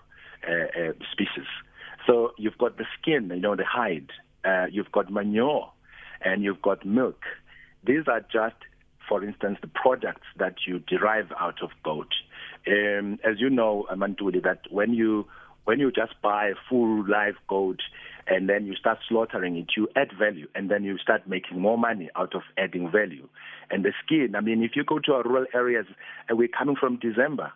uh, 0.46 0.52
uh, 0.78 0.92
species. 1.10 1.48
So 2.06 2.32
you've 2.36 2.58
got 2.58 2.76
the 2.76 2.84
skin, 3.00 3.30
you 3.34 3.40
know, 3.40 3.56
the 3.56 3.64
hide. 3.64 4.10
Uh, 4.44 4.66
you've 4.70 4.92
got 4.92 5.10
manure, 5.10 5.70
and 6.20 6.42
you've 6.42 6.60
got 6.60 6.84
milk. 6.84 7.22
These 7.86 8.06
are 8.06 8.20
just, 8.20 8.56
for 9.08 9.24
instance, 9.24 9.56
the 9.62 9.68
products 9.68 10.26
that 10.36 10.56
you 10.66 10.80
derive 10.80 11.32
out 11.40 11.62
of 11.62 11.70
goat. 11.82 12.12
Um, 12.66 13.18
as 13.25 13.40
you 13.40 13.50
know, 13.50 13.87
Amantuli, 13.92 14.42
that 14.42 14.61
when 14.71 14.94
you 14.94 15.26
when 15.64 15.80
you 15.80 15.90
just 15.90 16.12
buy 16.23 16.52
full 16.68 17.09
live 17.09 17.37
goat 17.49 17.80
and 18.26 18.49
then 18.49 18.66
you 18.66 18.75
start 18.75 18.99
slaughtering 19.09 19.56
it, 19.56 19.66
you 19.76 19.88
add 19.97 20.09
value 20.18 20.47
and 20.54 20.71
then 20.71 20.85
you 20.85 20.99
start 20.99 21.26
making 21.28 21.61
more 21.61 21.78
money 21.78 22.11
out 22.16 22.35
of 22.35 22.42
adding 22.56 22.90
value. 22.90 23.28
And 23.71 23.85
the 23.85 23.92
skin, 24.04 24.35
I 24.37 24.40
mean, 24.40 24.62
if 24.62 24.73
you 24.76 24.85
go 24.85 24.99
to 24.99 25.12
our 25.12 25.23
rural 25.23 25.47
areas, 25.54 25.87
and 26.28 26.38
we're 26.38 26.49
coming 26.49 26.76
from 26.76 26.99
December, 26.99 27.52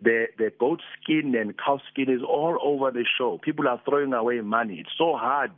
the, 0.00 0.26
the 0.38 0.52
goat 0.58 0.80
skin 1.00 1.34
and 1.36 1.54
cow 1.56 1.80
skin 1.90 2.10
is 2.10 2.22
all 2.22 2.58
over 2.62 2.90
the 2.90 3.04
show. 3.18 3.38
People 3.42 3.68
are 3.68 3.80
throwing 3.88 4.12
away 4.12 4.40
money. 4.40 4.78
It's 4.80 4.90
so 4.98 5.16
hard. 5.16 5.52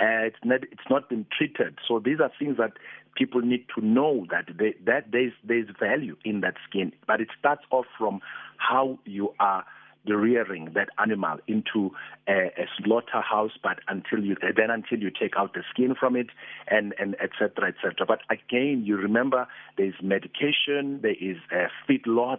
Uh, 0.00 0.26
it's 0.26 0.36
not 0.44 0.62
it's 0.64 0.90
not 0.90 1.08
been 1.08 1.26
treated. 1.36 1.78
So 1.86 1.98
these 1.98 2.20
are 2.20 2.30
things 2.38 2.56
that 2.58 2.72
people 3.14 3.40
need 3.40 3.64
to 3.74 3.84
know 3.84 4.26
that 4.30 4.46
they, 4.58 4.74
that 4.84 5.10
there's 5.10 5.32
there's 5.44 5.68
value 5.80 6.16
in 6.24 6.40
that 6.40 6.54
skin. 6.68 6.92
But 7.06 7.20
it 7.20 7.28
starts 7.38 7.62
off 7.70 7.86
from 7.98 8.20
how 8.58 8.98
you 9.04 9.32
are 9.40 9.64
rearing 10.14 10.70
that 10.74 10.88
animal 10.98 11.38
into 11.48 11.90
a, 12.28 12.52
a 12.56 12.66
slaughterhouse, 12.78 13.52
but 13.62 13.78
until 13.88 14.22
you 14.22 14.36
then 14.56 14.70
until 14.70 14.98
you 14.98 15.10
take 15.10 15.32
out 15.36 15.54
the 15.54 15.62
skin 15.72 15.94
from 15.98 16.16
it, 16.16 16.28
and 16.68 16.94
and 16.98 17.16
etc. 17.20 17.68
etc. 17.68 18.06
But 18.06 18.20
again, 18.30 18.82
you 18.84 18.96
remember 18.96 19.48
there 19.76 19.86
is 19.86 19.94
medication, 20.02 21.00
there 21.02 21.16
is 21.20 21.38
uh, 21.52 21.66
feedlots, 21.88 22.38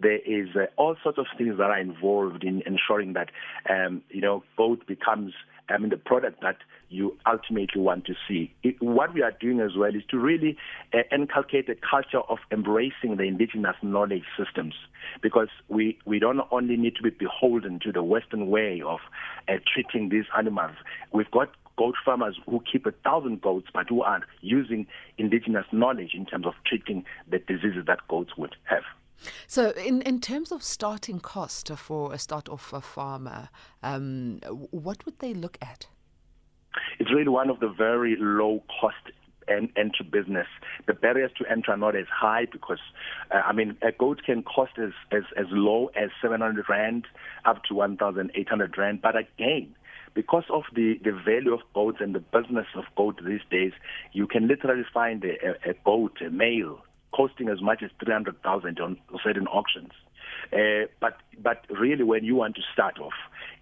there 0.00 0.18
is 0.18 0.48
uh, 0.56 0.66
all 0.76 0.96
sorts 1.02 1.18
of 1.18 1.26
things 1.36 1.58
that 1.58 1.70
are 1.70 1.78
involved 1.78 2.44
in 2.44 2.62
ensuring 2.66 3.14
that 3.14 3.30
um, 3.68 4.02
you 4.10 4.20
know 4.20 4.42
goat 4.56 4.86
becomes 4.86 5.32
I 5.68 5.78
mean, 5.78 5.90
the 5.90 5.96
product 5.96 6.42
that 6.42 6.56
you 6.88 7.16
ultimately 7.26 7.80
want 7.80 8.04
to 8.06 8.14
see. 8.28 8.54
It, 8.62 8.80
what 8.80 9.14
we 9.14 9.22
are 9.22 9.32
doing 9.32 9.60
as 9.60 9.76
well 9.76 9.94
is 9.94 10.02
to 10.10 10.18
really 10.18 10.56
uh, 10.92 10.98
inculcate 11.10 11.68
a 11.68 11.74
culture 11.74 12.20
of 12.28 12.38
embracing 12.50 13.16
the 13.16 13.24
indigenous 13.24 13.76
knowledge 13.82 14.24
systems 14.38 14.74
because 15.22 15.48
we, 15.68 15.98
we 16.04 16.18
don't 16.18 16.40
only 16.50 16.76
need 16.76 16.96
to 16.96 17.02
be 17.02 17.10
beholden 17.10 17.80
to 17.80 17.92
the 17.92 18.02
Western 18.02 18.48
way 18.48 18.82
of 18.86 19.00
uh, 19.48 19.54
treating 19.72 20.10
these 20.10 20.26
animals. 20.36 20.76
We've 21.12 21.30
got 21.30 21.50
goat 21.76 21.94
farmers 22.04 22.38
who 22.48 22.62
keep 22.70 22.86
a 22.86 22.92
thousand 22.92 23.40
goats 23.40 23.66
but 23.72 23.88
who 23.88 24.02
are 24.02 24.20
using 24.40 24.86
indigenous 25.18 25.66
knowledge 25.72 26.10
in 26.14 26.26
terms 26.26 26.46
of 26.46 26.54
treating 26.66 27.04
the 27.28 27.38
diseases 27.38 27.84
that 27.86 28.06
goats 28.08 28.30
would 28.36 28.54
have. 28.64 28.84
So, 29.46 29.70
in, 29.70 30.02
in 30.02 30.20
terms 30.20 30.52
of 30.52 30.62
starting 30.62 31.20
cost 31.20 31.70
for 31.76 32.12
a 32.12 32.18
start 32.18 32.48
off 32.48 32.72
a 32.72 32.80
farmer, 32.80 33.48
um, 33.82 34.40
what 34.70 35.04
would 35.04 35.18
they 35.20 35.34
look 35.34 35.58
at? 35.62 35.86
It's 36.98 37.12
really 37.12 37.28
one 37.28 37.50
of 37.50 37.60
the 37.60 37.68
very 37.68 38.16
low 38.18 38.62
cost 38.80 39.12
and 39.48 39.68
entry 39.76 40.06
business. 40.10 40.46
The 40.86 40.94
barriers 40.94 41.30
to 41.38 41.50
entry 41.50 41.74
are 41.74 41.76
not 41.76 41.96
as 41.96 42.06
high 42.08 42.46
because, 42.50 42.80
uh, 43.30 43.42
I 43.44 43.52
mean, 43.52 43.76
a 43.82 43.92
goat 43.92 44.22
can 44.24 44.42
cost 44.42 44.72
as, 44.78 44.92
as, 45.12 45.24
as 45.36 45.46
low 45.50 45.90
as 45.96 46.10
700 46.22 46.64
Rand 46.68 47.06
up 47.44 47.62
to 47.64 47.74
1,800 47.74 48.78
Rand. 48.78 49.02
But 49.02 49.16
again, 49.16 49.74
because 50.14 50.44
of 50.50 50.62
the, 50.74 50.98
the 51.02 51.12
value 51.12 51.52
of 51.52 51.60
goats 51.74 51.98
and 52.00 52.14
the 52.14 52.20
business 52.20 52.66
of 52.76 52.84
goat 52.96 53.20
these 53.24 53.40
days, 53.50 53.72
you 54.12 54.26
can 54.26 54.48
literally 54.48 54.84
find 54.92 55.24
a, 55.24 55.34
a, 55.46 55.70
a 55.70 55.74
goat, 55.84 56.18
a 56.24 56.30
male, 56.30 56.80
costing 57.14 57.48
as 57.48 57.60
much 57.60 57.82
as 57.82 57.90
300,000 58.02 58.80
on 58.80 58.98
certain 59.22 59.46
auctions. 59.46 59.92
Uh, 60.52 60.86
but 61.00 61.18
but 61.42 61.64
really, 61.70 62.04
when 62.04 62.24
you 62.24 62.34
want 62.34 62.54
to 62.56 62.62
start 62.72 62.98
off, 62.98 63.12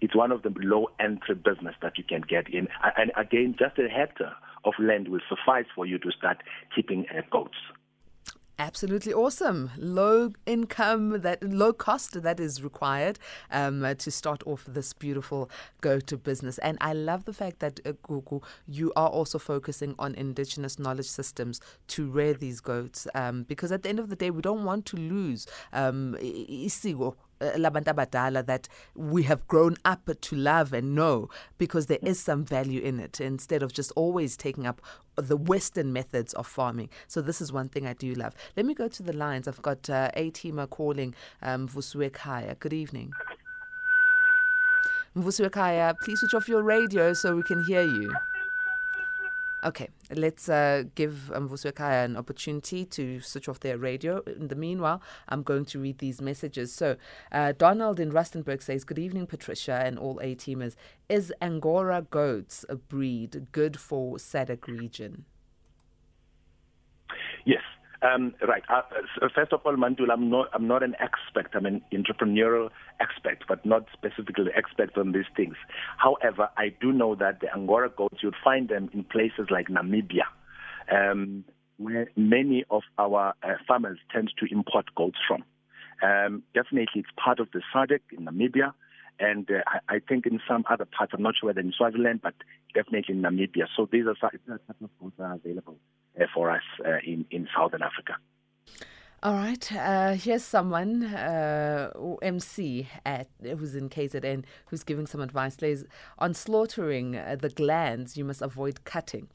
it's 0.01 0.15
one 0.15 0.31
of 0.31 0.41
the 0.43 0.53
low 0.57 0.89
entry 0.99 1.35
business 1.35 1.75
that 1.81 1.97
you 1.97 2.03
can 2.03 2.21
get 2.21 2.53
in. 2.53 2.67
And 2.97 3.11
again, 3.15 3.55
just 3.57 3.77
a 3.77 3.87
hectare 3.87 4.35
of 4.65 4.73
land 4.79 5.07
will 5.07 5.21
suffice 5.29 5.65
for 5.75 5.85
you 5.85 5.97
to 5.99 6.11
start 6.11 6.37
keeping 6.75 7.05
uh, 7.09 7.21
goats. 7.31 7.57
Absolutely 8.59 9.11
awesome. 9.11 9.71
Low 9.77 10.31
income, 10.45 11.21
that 11.21 11.41
low 11.43 11.73
cost 11.73 12.21
that 12.21 12.39
is 12.39 12.61
required 12.61 13.17
um, 13.49 13.81
to 13.97 14.11
start 14.11 14.43
off 14.45 14.63
this 14.67 14.93
beautiful 14.93 15.49
go 15.81 15.99
to 15.99 16.17
business. 16.17 16.59
And 16.59 16.77
I 16.79 16.93
love 16.93 17.25
the 17.25 17.33
fact 17.33 17.59
that 17.59 17.79
uh, 17.83 17.93
Gugu, 18.07 18.43
you 18.67 18.93
are 18.95 19.09
also 19.09 19.39
focusing 19.39 19.95
on 19.97 20.13
indigenous 20.13 20.77
knowledge 20.77 21.07
systems 21.07 21.61
to 21.87 22.07
rear 22.07 22.35
these 22.35 22.61
goats 22.61 23.07
um, 23.15 23.41
because 23.43 23.71
at 23.71 23.81
the 23.81 23.89
end 23.89 23.99
of 23.99 24.09
the 24.09 24.15
day, 24.15 24.29
we 24.29 24.43
don't 24.43 24.63
want 24.63 24.85
to 24.87 24.97
lose 24.97 25.47
um, 25.73 26.15
uh, 26.15 26.21
labantu 27.55 28.45
that 28.45 28.67
we 28.95 29.23
have 29.23 29.47
grown 29.47 29.75
up 29.85 30.09
to 30.21 30.35
love 30.35 30.73
and 30.73 30.95
know 30.95 31.29
because 31.57 31.87
there 31.87 31.99
is 32.01 32.19
some 32.19 32.43
value 32.43 32.81
in 32.81 32.99
it 32.99 33.19
instead 33.19 33.63
of 33.63 33.73
just 33.73 33.91
always 33.95 34.37
taking 34.37 34.65
up 34.65 34.81
the 35.15 35.37
Western 35.37 35.93
methods 35.93 36.33
of 36.33 36.47
farming. 36.47 36.89
So 37.07 37.21
this 37.21 37.41
is 37.41 37.51
one 37.51 37.69
thing 37.69 37.85
I 37.85 37.93
do 37.93 38.13
love. 38.13 38.33
Let 38.57 38.65
me 38.65 38.73
go 38.73 38.87
to 38.87 39.03
the 39.03 39.13
lines. 39.13 39.47
I've 39.47 39.61
got 39.61 39.89
uh, 39.89 40.09
A 40.15 40.31
teamer 40.31 40.69
calling 40.69 41.13
um. 41.41 41.67
Good 41.67 42.73
evening. 42.73 43.13
Vusuekaya, 45.15 45.93
please 45.99 46.19
switch 46.19 46.33
off 46.33 46.47
your 46.47 46.63
radio 46.63 47.13
so 47.13 47.35
we 47.35 47.43
can 47.43 47.63
hear 47.65 47.83
you. 47.83 48.13
Okay, 49.63 49.87
let's 50.13 50.49
uh, 50.49 50.83
give 50.93 51.31
um, 51.31 51.49
an 51.79 52.17
opportunity 52.17 52.83
to 52.83 53.21
switch 53.21 53.47
off 53.47 53.61
their 53.61 53.77
radio. 53.77 54.21
In 54.21 54.49
the 54.49 54.55
meanwhile, 54.55 55.01
I'm 55.29 55.41
going 55.41 55.63
to 55.65 55.79
read 55.79 55.99
these 55.99 56.21
messages. 56.21 56.73
So, 56.73 56.97
uh, 57.31 57.53
Donald 57.57 57.97
in 57.97 58.11
Rustenburg 58.11 58.61
says, 58.61 58.83
Good 58.83 58.99
evening, 58.99 59.25
Patricia 59.25 59.81
and 59.85 59.97
all 59.97 60.19
A 60.19 60.35
teamers. 60.35 60.75
Is 61.07 61.33
Angora 61.41 62.05
goats 62.09 62.65
a 62.67 62.75
breed 62.75 63.47
good 63.53 63.79
for 63.79 64.17
SADC 64.17 64.67
region? 64.67 65.23
Yes, 67.45 67.63
um, 68.03 68.33
right. 68.47 68.63
Uh, 68.69 68.81
first 69.33 69.53
of 69.53 69.61
all, 69.65 69.75
Mandul, 69.75 70.11
I'm 70.11 70.29
not, 70.29 70.49
I'm 70.53 70.67
not 70.67 70.83
an 70.83 70.95
expert. 70.99 71.49
I'm 71.53 71.65
an 71.65 71.81
entrepreneurial 71.93 72.69
expert, 72.99 73.43
but 73.47 73.65
not 73.65 73.85
specifically 73.93 74.51
expert 74.55 74.97
on 74.97 75.13
these 75.13 75.25
things. 75.35 75.55
However, 75.97 76.49
I 76.57 76.73
do 76.81 76.91
know 76.91 77.15
that 77.15 77.39
the 77.39 77.47
Angora 77.53 77.89
goats, 77.89 78.17
you'd 78.21 78.35
find 78.43 78.67
them 78.67 78.89
in 78.93 79.03
places 79.05 79.47
like 79.49 79.67
Namibia, 79.67 80.25
um, 80.91 81.45
where 81.77 82.09
many 82.17 82.65
of 82.69 82.83
our 82.97 83.33
uh, 83.41 83.53
farmers 83.67 83.99
tend 84.11 84.31
to 84.39 84.45
import 84.51 84.85
goats 84.95 85.17
from. 85.27 85.43
Um, 86.01 86.43
definitely, 86.53 86.87
it's 86.95 87.09
part 87.15 87.39
of 87.39 87.47
the 87.53 87.61
SADC 87.73 88.01
in 88.17 88.25
Namibia. 88.25 88.73
And 89.19 89.49
uh, 89.49 89.61
I, 89.67 89.95
I, 89.95 89.99
think 89.99 90.25
in 90.25 90.41
some 90.47 90.65
other 90.67 90.85
parts, 90.85 91.13
I'm 91.15 91.21
not 91.21 91.35
sure 91.39 91.47
whether 91.47 91.61
in 91.61 91.71
Swaziland, 91.71 92.21
but 92.23 92.33
definitely 92.73 93.15
in 93.15 93.21
Namibia. 93.21 93.67
So 93.77 93.87
these 93.89 94.05
are 94.07 94.15
types 94.15 94.39
of 94.47 94.89
goats 94.99 95.13
that 95.19 95.23
are 95.23 95.35
available 95.35 95.77
for 96.33 96.51
us 96.51 96.63
uh, 96.85 96.97
in, 97.05 97.25
in 97.31 97.47
Southern 97.55 97.81
Africa. 97.81 98.15
All 99.23 99.35
right. 99.35 99.71
Uh, 99.71 100.15
here's 100.15 100.43
someone, 100.43 101.05
uh, 101.05 101.91
MC 102.21 102.89
at 103.05 103.29
who's 103.41 103.73
in 103.73 103.87
KZN, 103.87 104.43
who's 104.65 104.83
giving 104.83 105.07
some 105.07 105.21
advice. 105.21 105.57
On 106.19 106.33
slaughtering 106.33 107.15
uh, 107.15 107.37
the 107.39 107.47
glands, 107.47 108.17
you 108.17 108.25
must 108.25 108.41
avoid 108.41 108.83
cutting 108.83 109.29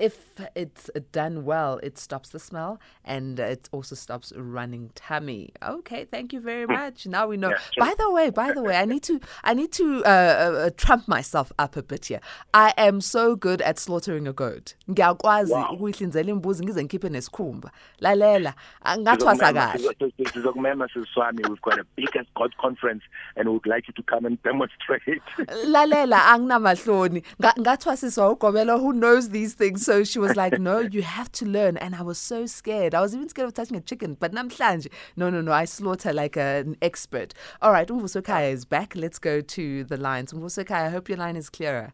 if 0.00 0.40
it's 0.54 0.90
done 1.12 1.44
well, 1.44 1.78
it 1.82 1.98
stops 1.98 2.30
the 2.30 2.38
smell 2.38 2.80
and 3.04 3.38
it 3.38 3.68
also 3.70 3.94
stops 3.94 4.32
running 4.34 4.90
tummy. 4.94 5.52
Okay, 5.62 6.06
thank 6.06 6.32
you 6.32 6.40
very 6.40 6.64
hmm. 6.64 6.72
much. 6.72 7.06
Now 7.06 7.28
we 7.28 7.36
know. 7.36 7.50
Yeah, 7.50 7.58
sure. 7.72 7.86
By 7.86 7.94
the 7.98 8.10
way, 8.10 8.30
by 8.30 8.52
the 8.52 8.62
way, 8.62 8.76
I 8.76 8.86
need 8.86 9.02
to 9.04 9.20
I 9.44 9.54
need 9.54 9.72
to 9.72 10.04
uh, 10.04 10.08
uh, 10.08 10.12
uh, 10.12 10.70
trump 10.76 11.06
myself 11.06 11.52
up 11.58 11.76
a 11.76 11.82
bit 11.82 12.06
here. 12.06 12.20
I 12.54 12.72
am 12.76 13.00
so 13.00 13.36
good 13.36 13.60
at 13.62 13.78
slaughtering 13.78 14.26
a 14.26 14.32
goat. 14.32 14.74
ngiyakwazi 14.90 15.54
ukuyihlinzela 15.72 16.30
imbuzi 16.30 16.64
ngize 16.64 16.84
ngikhiphe 16.84 17.08
nesikhumba 17.08 17.70
lalela 17.98 18.54
ngathwasa 18.98 19.52
kahle 19.52 20.12
sizokumema 20.32 20.88
siswami 20.88 21.42
we've 21.42 21.62
got 21.62 21.78
a 21.78 21.84
big 21.96 22.10
god 22.34 22.56
conference 22.56 23.04
and 23.36 23.48
we 23.48 23.52
would 23.52 23.66
like 23.66 23.88
you 23.88 23.94
to 23.94 24.02
come 24.02 24.26
and 24.26 24.42
demonstrate 24.42 25.22
lalela 25.64 26.26
anginamahloni 26.26 27.22
ngathwasiswa 27.60 28.30
ugobelo 28.30 28.78
who 28.78 28.92
knows 28.92 29.30
these 29.30 29.56
things 29.56 29.89
so 29.90 30.04
she 30.04 30.20
was 30.20 30.36
like, 30.36 30.60
No, 30.60 30.78
you 30.78 31.02
have 31.02 31.32
to 31.32 31.44
learn. 31.44 31.76
And 31.76 31.96
I 31.96 32.02
was 32.02 32.16
so 32.16 32.46
scared. 32.46 32.94
I 32.94 33.00
was 33.00 33.12
even 33.12 33.28
scared 33.28 33.48
of 33.48 33.54
touching 33.54 33.76
a 33.76 33.80
chicken. 33.80 34.16
But 34.20 34.30
namhlanje, 34.32 34.86
no, 35.16 35.30
no, 35.30 35.40
no. 35.40 35.50
I 35.50 35.64
slaughter 35.64 36.12
like 36.12 36.36
an 36.36 36.76
expert. 36.80 37.34
All 37.60 37.72
right, 37.72 37.88
Umvusokaya 37.88 38.52
is 38.52 38.64
back. 38.64 38.94
Let's 38.94 39.18
go 39.18 39.40
to 39.40 39.82
the 39.82 39.96
lines. 39.96 40.32
Umvusokaya, 40.32 40.86
I 40.86 40.90
hope 40.90 41.08
your 41.08 41.18
line 41.18 41.34
is 41.34 41.50
clearer. 41.50 41.92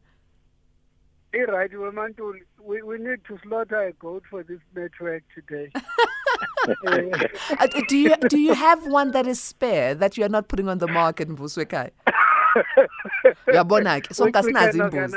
Hey, 1.32 1.44
right, 1.48 1.70
we, 2.62 2.82
we 2.82 2.98
need 2.98 3.24
to 3.28 3.38
slaughter 3.42 3.80
a 3.80 3.92
goat 3.94 4.24
for 4.28 4.42
this 4.42 4.60
network 4.74 5.22
today. 5.34 5.70
uh, 7.58 7.66
do 7.88 7.96
you 7.96 8.14
do 8.28 8.38
you 8.38 8.52
have 8.52 8.86
one 8.86 9.12
that 9.12 9.26
is 9.26 9.40
spare 9.40 9.94
that 9.94 10.18
you 10.18 10.24
are 10.24 10.28
not 10.28 10.48
putting 10.48 10.68
on 10.68 10.78
the 10.78 10.88
market, 10.88 11.30
Mvuswekai? 11.30 11.92
Uyabona 13.46 14.00
ke 14.00 14.14
sonke 14.14 14.38
asinazi 14.38 14.78
imbuzi 14.78 15.16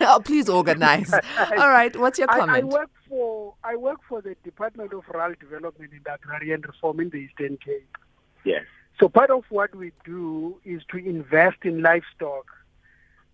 oh, 0.00 0.20
please 0.24 0.48
organize. 0.48 1.12
All 1.58 1.70
right 1.70 1.94
what's 1.96 2.18
your 2.18 2.28
comment 2.28 2.50
I, 2.50 2.60
I 2.60 2.62
work 2.62 2.90
for 3.08 3.54
i 3.64 3.76
work 3.76 4.00
for 4.08 4.22
the 4.22 4.34
department 4.44 4.92
of 4.92 5.04
rural 5.12 5.34
development 5.40 5.92
and 5.92 6.06
agrarian 6.06 6.62
reform 6.62 7.00
in 7.00 7.10
the 7.10 7.18
eastern 7.18 7.56
cape. 7.58 7.96
Yes. 8.44 8.64
So 8.98 9.08
part 9.08 9.30
of 9.30 9.44
what 9.50 9.74
we 9.74 9.92
do 10.04 10.58
is 10.64 10.82
to 10.90 10.96
invest 10.96 11.58
in 11.64 11.82
livestock. 11.82 12.46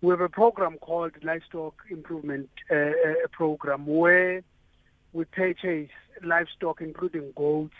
We 0.01 0.09
have 0.09 0.19
a 0.19 0.27
program 0.27 0.77
called 0.79 1.13
livestock 1.23 1.75
improvement 1.89 2.49
uh, 2.69 2.75
uh, 2.75 2.91
program 3.31 3.85
where 3.85 4.43
we 5.13 5.23
purchase 5.25 5.89
livestock 6.21 6.81
including 6.81 7.31
goats 7.35 7.75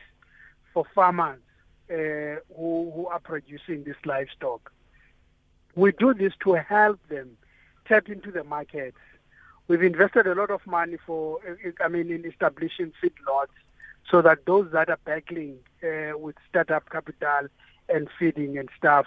for 0.73 0.85
farmers 0.95 1.39
uh, 1.91 2.39
who, 2.55 2.91
who 2.95 3.07
are 3.07 3.19
producing 3.19 3.83
this 3.83 3.97
livestock 4.05 4.71
we 5.75 5.91
do 5.91 6.13
this 6.13 6.33
to 6.43 6.53
help 6.53 6.99
them 7.09 7.37
tap 7.85 8.09
into 8.09 8.31
the 8.31 8.43
markets. 8.43 8.97
We've 9.67 9.83
invested 9.83 10.27
a 10.27 10.35
lot 10.35 10.51
of 10.51 10.65
money 10.67 10.97
for, 11.05 11.39
I 11.83 11.87
mean, 11.87 12.11
in 12.11 12.25
establishing 12.25 12.91
feedlots 13.01 13.55
so 14.09 14.21
that 14.21 14.45
those 14.45 14.71
that 14.73 14.89
are 14.89 14.99
battling 15.05 15.57
uh, 15.83 16.17
with 16.17 16.35
startup 16.49 16.89
capital 16.89 17.47
and 17.89 18.09
feeding 18.19 18.57
and 18.57 18.69
stuff, 18.77 19.05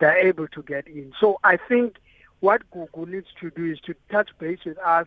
they're 0.00 0.26
able 0.26 0.48
to 0.48 0.62
get 0.62 0.86
in. 0.86 1.12
So 1.20 1.38
I 1.44 1.56
think 1.56 1.98
what 2.40 2.62
Gugu 2.70 3.06
needs 3.06 3.28
to 3.40 3.50
do 3.50 3.66
is 3.66 3.80
to 3.80 3.94
touch 4.10 4.30
base 4.38 4.60
with 4.64 4.78
us 4.78 5.06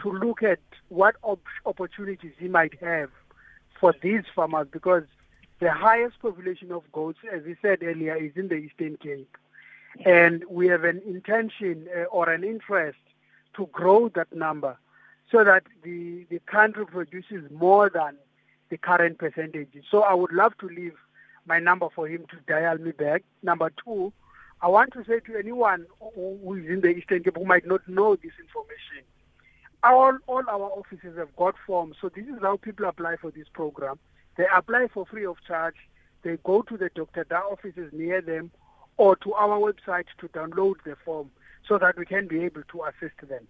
to 0.00 0.10
look 0.10 0.42
at 0.42 0.60
what 0.88 1.16
op- 1.22 1.40
opportunities 1.66 2.32
he 2.38 2.48
might 2.48 2.74
have 2.80 3.10
for 3.78 3.94
these 4.02 4.22
farmers 4.34 4.66
because 4.70 5.04
the 5.60 5.70
highest 5.70 6.20
population 6.20 6.72
of 6.72 6.82
goats, 6.92 7.18
as 7.32 7.44
we 7.44 7.56
said 7.62 7.82
earlier, 7.82 8.16
is 8.16 8.32
in 8.36 8.48
the 8.48 8.54
Eastern 8.54 8.96
Cape. 8.96 9.36
And 10.04 10.44
we 10.48 10.68
have 10.68 10.84
an 10.84 11.02
intention 11.06 11.86
uh, 11.94 12.04
or 12.04 12.30
an 12.30 12.44
interest 12.44 12.98
to 13.56 13.66
grow 13.66 14.08
that 14.10 14.32
number 14.34 14.78
so 15.30 15.44
that 15.44 15.64
the, 15.82 16.26
the 16.30 16.40
country 16.40 16.86
produces 16.86 17.50
more 17.50 17.90
than 17.90 18.16
the 18.70 18.78
current 18.78 19.18
percentages. 19.18 19.84
So 19.90 20.02
I 20.02 20.14
would 20.14 20.32
love 20.32 20.56
to 20.58 20.68
leave 20.68 20.94
my 21.46 21.58
number 21.58 21.88
for 21.94 22.06
him 22.06 22.24
to 22.30 22.36
dial 22.46 22.78
me 22.78 22.92
back. 22.92 23.22
Number 23.42 23.70
two, 23.84 24.12
I 24.60 24.68
want 24.68 24.92
to 24.92 25.04
say 25.04 25.20
to 25.20 25.38
anyone 25.38 25.86
who 26.14 26.54
is 26.54 26.66
in 26.68 26.80
the 26.80 26.88
Eastern 26.88 27.22
Cape 27.22 27.36
who 27.36 27.44
might 27.44 27.66
not 27.66 27.86
know 27.88 28.16
this 28.16 28.32
information, 28.40 29.04
all, 29.82 30.16
all 30.26 30.42
our 30.48 30.70
offices 30.70 31.18
have 31.18 31.34
got 31.36 31.56
forms. 31.66 31.96
So 32.00 32.08
this 32.08 32.24
is 32.26 32.40
how 32.40 32.56
people 32.56 32.86
apply 32.86 33.16
for 33.16 33.30
this 33.30 33.48
program. 33.52 33.98
They 34.36 34.44
apply 34.54 34.86
for 34.94 35.04
free 35.04 35.26
of 35.26 35.36
charge. 35.46 35.74
They 36.22 36.38
go 36.44 36.62
to 36.62 36.76
the 36.76 36.88
doctor, 36.94 37.26
their 37.28 37.42
office 37.44 37.74
is 37.76 37.92
near 37.92 38.20
them, 38.20 38.52
or 39.02 39.16
to 39.16 39.32
our 39.34 39.58
website 39.58 40.04
to 40.20 40.28
download 40.28 40.76
the 40.84 40.94
form 41.04 41.28
so 41.68 41.76
that 41.76 41.98
we 41.98 42.06
can 42.06 42.28
be 42.28 42.38
able 42.44 42.62
to 42.70 42.82
assist 42.84 43.18
them. 43.28 43.44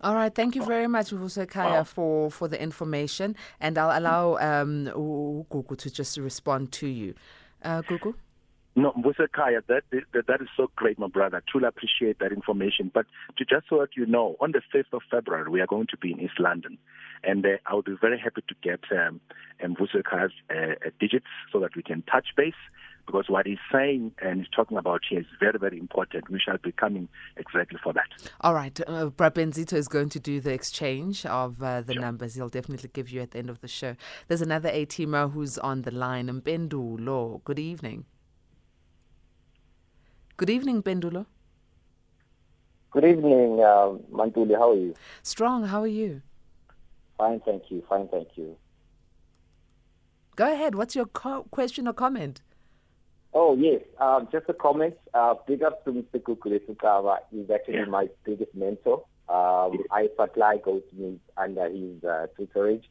All 0.00 0.14
right, 0.14 0.34
thank 0.34 0.54
you 0.54 0.64
very 0.64 0.88
much, 0.88 1.10
Vusekaya, 1.10 1.70
wow. 1.70 1.84
for, 1.84 2.30
for 2.30 2.48
the 2.48 2.60
information, 2.60 3.36
and 3.60 3.76
I'll 3.76 3.98
allow 3.98 4.36
um, 4.38 4.86
Gugu 5.52 5.76
to 5.76 5.90
just 5.90 6.16
respond 6.16 6.72
to 6.72 6.86
you. 6.86 7.14
Uh, 7.62 7.82
Gugu? 7.82 8.14
No, 8.74 8.92
Vusekaya, 8.92 9.60
that, 9.68 9.82
that, 9.90 10.26
that 10.26 10.40
is 10.40 10.48
so 10.56 10.70
great, 10.76 10.98
my 10.98 11.08
brother. 11.08 11.42
Truly 11.46 11.66
appreciate 11.66 12.18
that 12.20 12.32
information. 12.32 12.90
But 12.92 13.04
to 13.36 13.44
just 13.44 13.66
so 13.68 13.80
that 13.80 13.90
you 13.98 14.06
know, 14.06 14.36
on 14.40 14.52
the 14.52 14.62
5th 14.74 14.94
of 14.94 15.02
February, 15.10 15.50
we 15.50 15.60
are 15.60 15.66
going 15.66 15.88
to 15.90 15.98
be 15.98 16.12
in 16.12 16.20
East 16.20 16.40
London. 16.40 16.78
And 17.22 17.44
uh, 17.44 17.58
I 17.66 17.74
would 17.74 17.84
be 17.84 17.96
very 18.00 18.18
happy 18.18 18.42
to 18.48 18.54
get 18.62 18.80
um, 18.90 19.20
um, 19.62 19.76
Vusekaya's 19.76 20.32
uh, 20.50 20.88
digits 20.98 21.26
so 21.52 21.60
that 21.60 21.76
we 21.76 21.82
can 21.82 22.02
touch 22.10 22.28
base 22.34 22.54
because 23.06 23.28
what 23.28 23.46
he's 23.46 23.58
saying 23.70 24.12
and 24.22 24.40
he's 24.40 24.48
talking 24.54 24.76
about 24.76 25.02
here 25.08 25.20
is 25.20 25.26
very, 25.40 25.58
very 25.58 25.78
important. 25.78 26.30
We 26.30 26.38
shall 26.38 26.58
be 26.58 26.72
coming 26.72 27.08
exactly 27.36 27.78
for 27.82 27.92
that. 27.92 28.08
All 28.40 28.54
right. 28.54 28.78
Uh, 28.86 29.06
Brad 29.06 29.34
Benzito 29.34 29.74
is 29.74 29.88
going 29.88 30.08
to 30.10 30.20
do 30.20 30.40
the 30.40 30.52
exchange 30.52 31.26
of 31.26 31.62
uh, 31.62 31.80
the 31.80 31.94
sure. 31.94 32.02
numbers. 32.02 32.34
He'll 32.34 32.48
definitely 32.48 32.90
give 32.92 33.10
you 33.10 33.20
at 33.20 33.32
the 33.32 33.38
end 33.38 33.50
of 33.50 33.60
the 33.60 33.68
show. 33.68 33.96
There's 34.28 34.42
another 34.42 34.68
A-teamer 34.68 35.32
who's 35.32 35.58
on 35.58 35.82
the 35.82 35.90
line. 35.90 36.28
Mpendulo, 36.28 37.42
good 37.44 37.58
evening. 37.58 38.04
Good 40.36 40.50
evening, 40.50 40.82
Pendulo. 40.82 41.26
Good 42.90 43.04
evening, 43.04 43.60
uh, 43.60 43.96
Mantuli. 44.12 44.54
How 44.54 44.70
are 44.70 44.76
you? 44.76 44.94
Strong. 45.22 45.64
How 45.64 45.80
are 45.82 45.86
you? 45.86 46.22
Fine, 47.16 47.40
thank 47.40 47.70
you. 47.70 47.82
Fine, 47.88 48.08
thank 48.08 48.28
you. 48.36 48.56
Go 50.34 50.52
ahead. 50.52 50.74
What's 50.74 50.96
your 50.96 51.06
co- 51.06 51.44
question 51.50 51.86
or 51.86 51.92
comment? 51.92 52.40
Oh, 53.34 53.56
yes. 53.56 53.80
Um, 53.98 54.28
just 54.30 54.48
a 54.48 54.54
comment. 54.54 54.94
Uh, 55.14 55.34
big 55.46 55.62
up 55.62 55.84
to 55.84 55.90
Mr. 55.90 56.20
Gugulethu 56.20 56.76
Xaba. 56.76 57.18
He's 57.30 57.48
actually 57.50 57.76
yeah. 57.76 57.84
my 57.86 58.08
biggest 58.24 58.54
mentor. 58.54 59.04
Um, 59.28 59.78
I 59.90 60.08
supply 60.18 60.58
goat 60.62 60.84
meat 60.92 61.20
under 61.36 61.68
his 61.70 62.04
uh, 62.04 62.26
tutorage. 62.38 62.84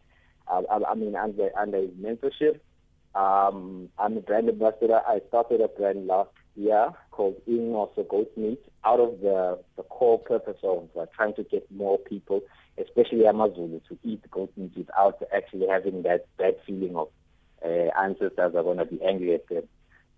Uh, 0.48 0.62
I, 0.72 0.92
I, 0.92 0.96
mean, 0.96 1.16
under, 1.16 1.50
under 1.58 1.78
his 1.78 1.92
mentorship. 1.92 2.60
Um, 3.14 3.90
I'm 4.00 4.18
a 4.18 4.22
brand 4.22 4.50
ambassador. 4.50 5.02
I 5.08 5.20
started 5.28 5.62
a 5.62 5.68
brand 5.68 6.08
last 6.08 6.32
year 6.56 6.92
called 7.12 7.36
Eating 7.46 7.76
Also 7.76 8.04
Goat 8.04 8.32
Meat 8.36 8.62
out 8.84 9.00
of 9.00 9.20
the, 9.22 9.60
the 9.78 9.84
core 9.84 10.18
purpose 10.20 10.58
of 10.64 10.90
uh, 11.00 11.06
trying 11.16 11.36
to 11.36 11.44
get 11.44 11.70
more 11.72 12.00
people, 12.00 12.42
especially 12.80 13.26
Amazulu, 13.26 13.80
to 13.90 13.98
eat 14.04 14.22
goat 14.32 14.52
meat 14.58 14.72
without 14.76 15.22
actually 15.36 15.68
having 15.68 16.02
that 16.04 16.26
bad 16.38 16.56
feeling 16.66 16.96
of 16.96 17.10
uh, 17.64 17.90
ancestors 18.02 18.56
are 18.56 18.64
going 18.64 18.78
to 18.78 18.86
be 18.86 19.00
angry 19.04 19.36
at 19.36 19.48
them. 19.50 19.64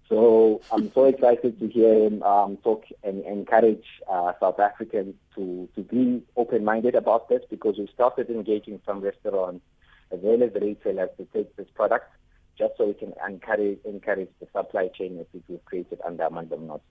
So 0.09 0.61
I'm 0.71 0.91
so 0.93 1.05
excited 1.05 1.59
to 1.59 1.67
hear 1.67 2.05
him 2.05 2.21
um, 2.23 2.57
talk 2.57 2.83
and 3.03 3.25
encourage 3.25 3.85
uh, 4.09 4.33
South 4.39 4.59
Africans 4.59 5.15
to, 5.35 5.67
to 5.75 5.81
be 5.81 6.21
open-minded 6.35 6.95
about 6.95 7.29
this 7.29 7.41
because 7.49 7.77
we 7.77 7.87
started 7.93 8.29
engaging 8.29 8.81
some 8.85 9.01
restaurants 9.01 9.65
as 10.11 10.19
well 10.21 10.43
as 10.43 10.53
retailers 10.61 11.09
to 11.17 11.25
take 11.33 11.55
this 11.55 11.67
product 11.73 12.11
just 12.57 12.73
so 12.77 12.85
we 12.85 12.93
can 12.93 13.13
encourage, 13.27 13.79
encourage 13.85 14.29
the 14.39 14.47
supply 14.53 14.87
chain 14.87 15.17
that 15.17 15.27
we've 15.47 15.65
created 15.65 15.99
under 16.05 16.23
Amandla 16.25 16.59
Omnotho. 16.59 16.81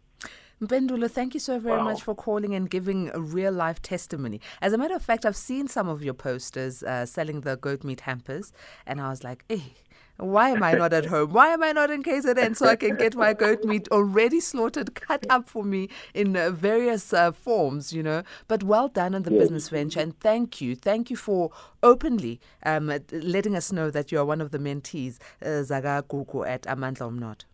Mpendulo, 0.61 1.11
thank 1.11 1.35
you 1.35 1.41
so 1.41 1.59
very 1.59 1.79
wow. 1.79 1.85
much 1.85 2.03
for 2.03 2.15
calling 2.15 2.55
and 2.55 2.71
giving 2.71 3.11
a 3.15 3.21
real 3.21 3.53
life 3.53 3.83
testimony. 3.83 4.41
As 4.61 4.73
a 4.73 4.79
matter 4.79 4.95
of 4.95 5.03
fact, 5.03 5.27
I've 5.27 5.37
seen 5.37 5.67
some 5.67 5.89
of 5.89 6.05
your 6.05 6.15
posters 6.15 6.85
uh, 6.85 7.05
selling 7.05 7.41
the 7.41 7.57
goat 7.57 7.83
meat 7.83 8.03
hampers, 8.03 8.53
and 8.87 9.01
I 9.01 9.09
was 9.09 9.25
like, 9.25 9.45
hey, 9.49 9.75
why 10.23 10.51
am 10.51 10.63
I 10.63 10.73
not 10.73 10.93
at 10.93 11.07
home? 11.15 11.33
Why 11.33 11.49
am 11.49 11.63
I 11.63 11.73
not 11.73 11.91
in 11.91 12.03
KZN 12.03 12.57
so 12.57 12.67
I 12.67 12.77
can 12.77 12.97
get 12.97 13.15
my 13.15 13.33
goat 13.33 13.65
meat 13.65 13.89
already 13.91 14.41
slaughtered, 14.41 14.95
cut 14.95 15.27
up 15.29 15.49
for 15.49 15.65
me 15.65 15.89
in 16.15 16.37
uh, 16.37 16.51
various 16.51 17.13
uh, 17.13 17.33
forms, 17.33 17.93
you 17.93 18.03
know? 18.03 18.23
But 18.49 18.63
well 18.63 18.89
done 18.89 19.15
on 19.15 19.23
the 19.23 19.33
yes. 19.33 19.41
business 19.41 19.69
venture, 19.69 20.01
and 20.01 20.19
thank 20.21 20.61
you. 20.61 20.77
Thank 20.77 21.11
you 21.11 21.17
for 21.17 21.51
openly 21.83 22.41
um, 22.65 22.93
letting 23.11 23.57
us 23.57 23.73
know 23.73 23.91
that 23.91 24.13
you 24.13 24.19
are 24.19 24.25
one 24.25 24.41
of 24.41 24.51
the 24.51 24.59
mentees, 24.59 25.19
uh, 25.45 25.63
Zaga 25.63 26.05
Gugu 26.09 26.47
at 26.47 26.63
Amandla 26.63 27.11
Omnotho. 27.11 27.45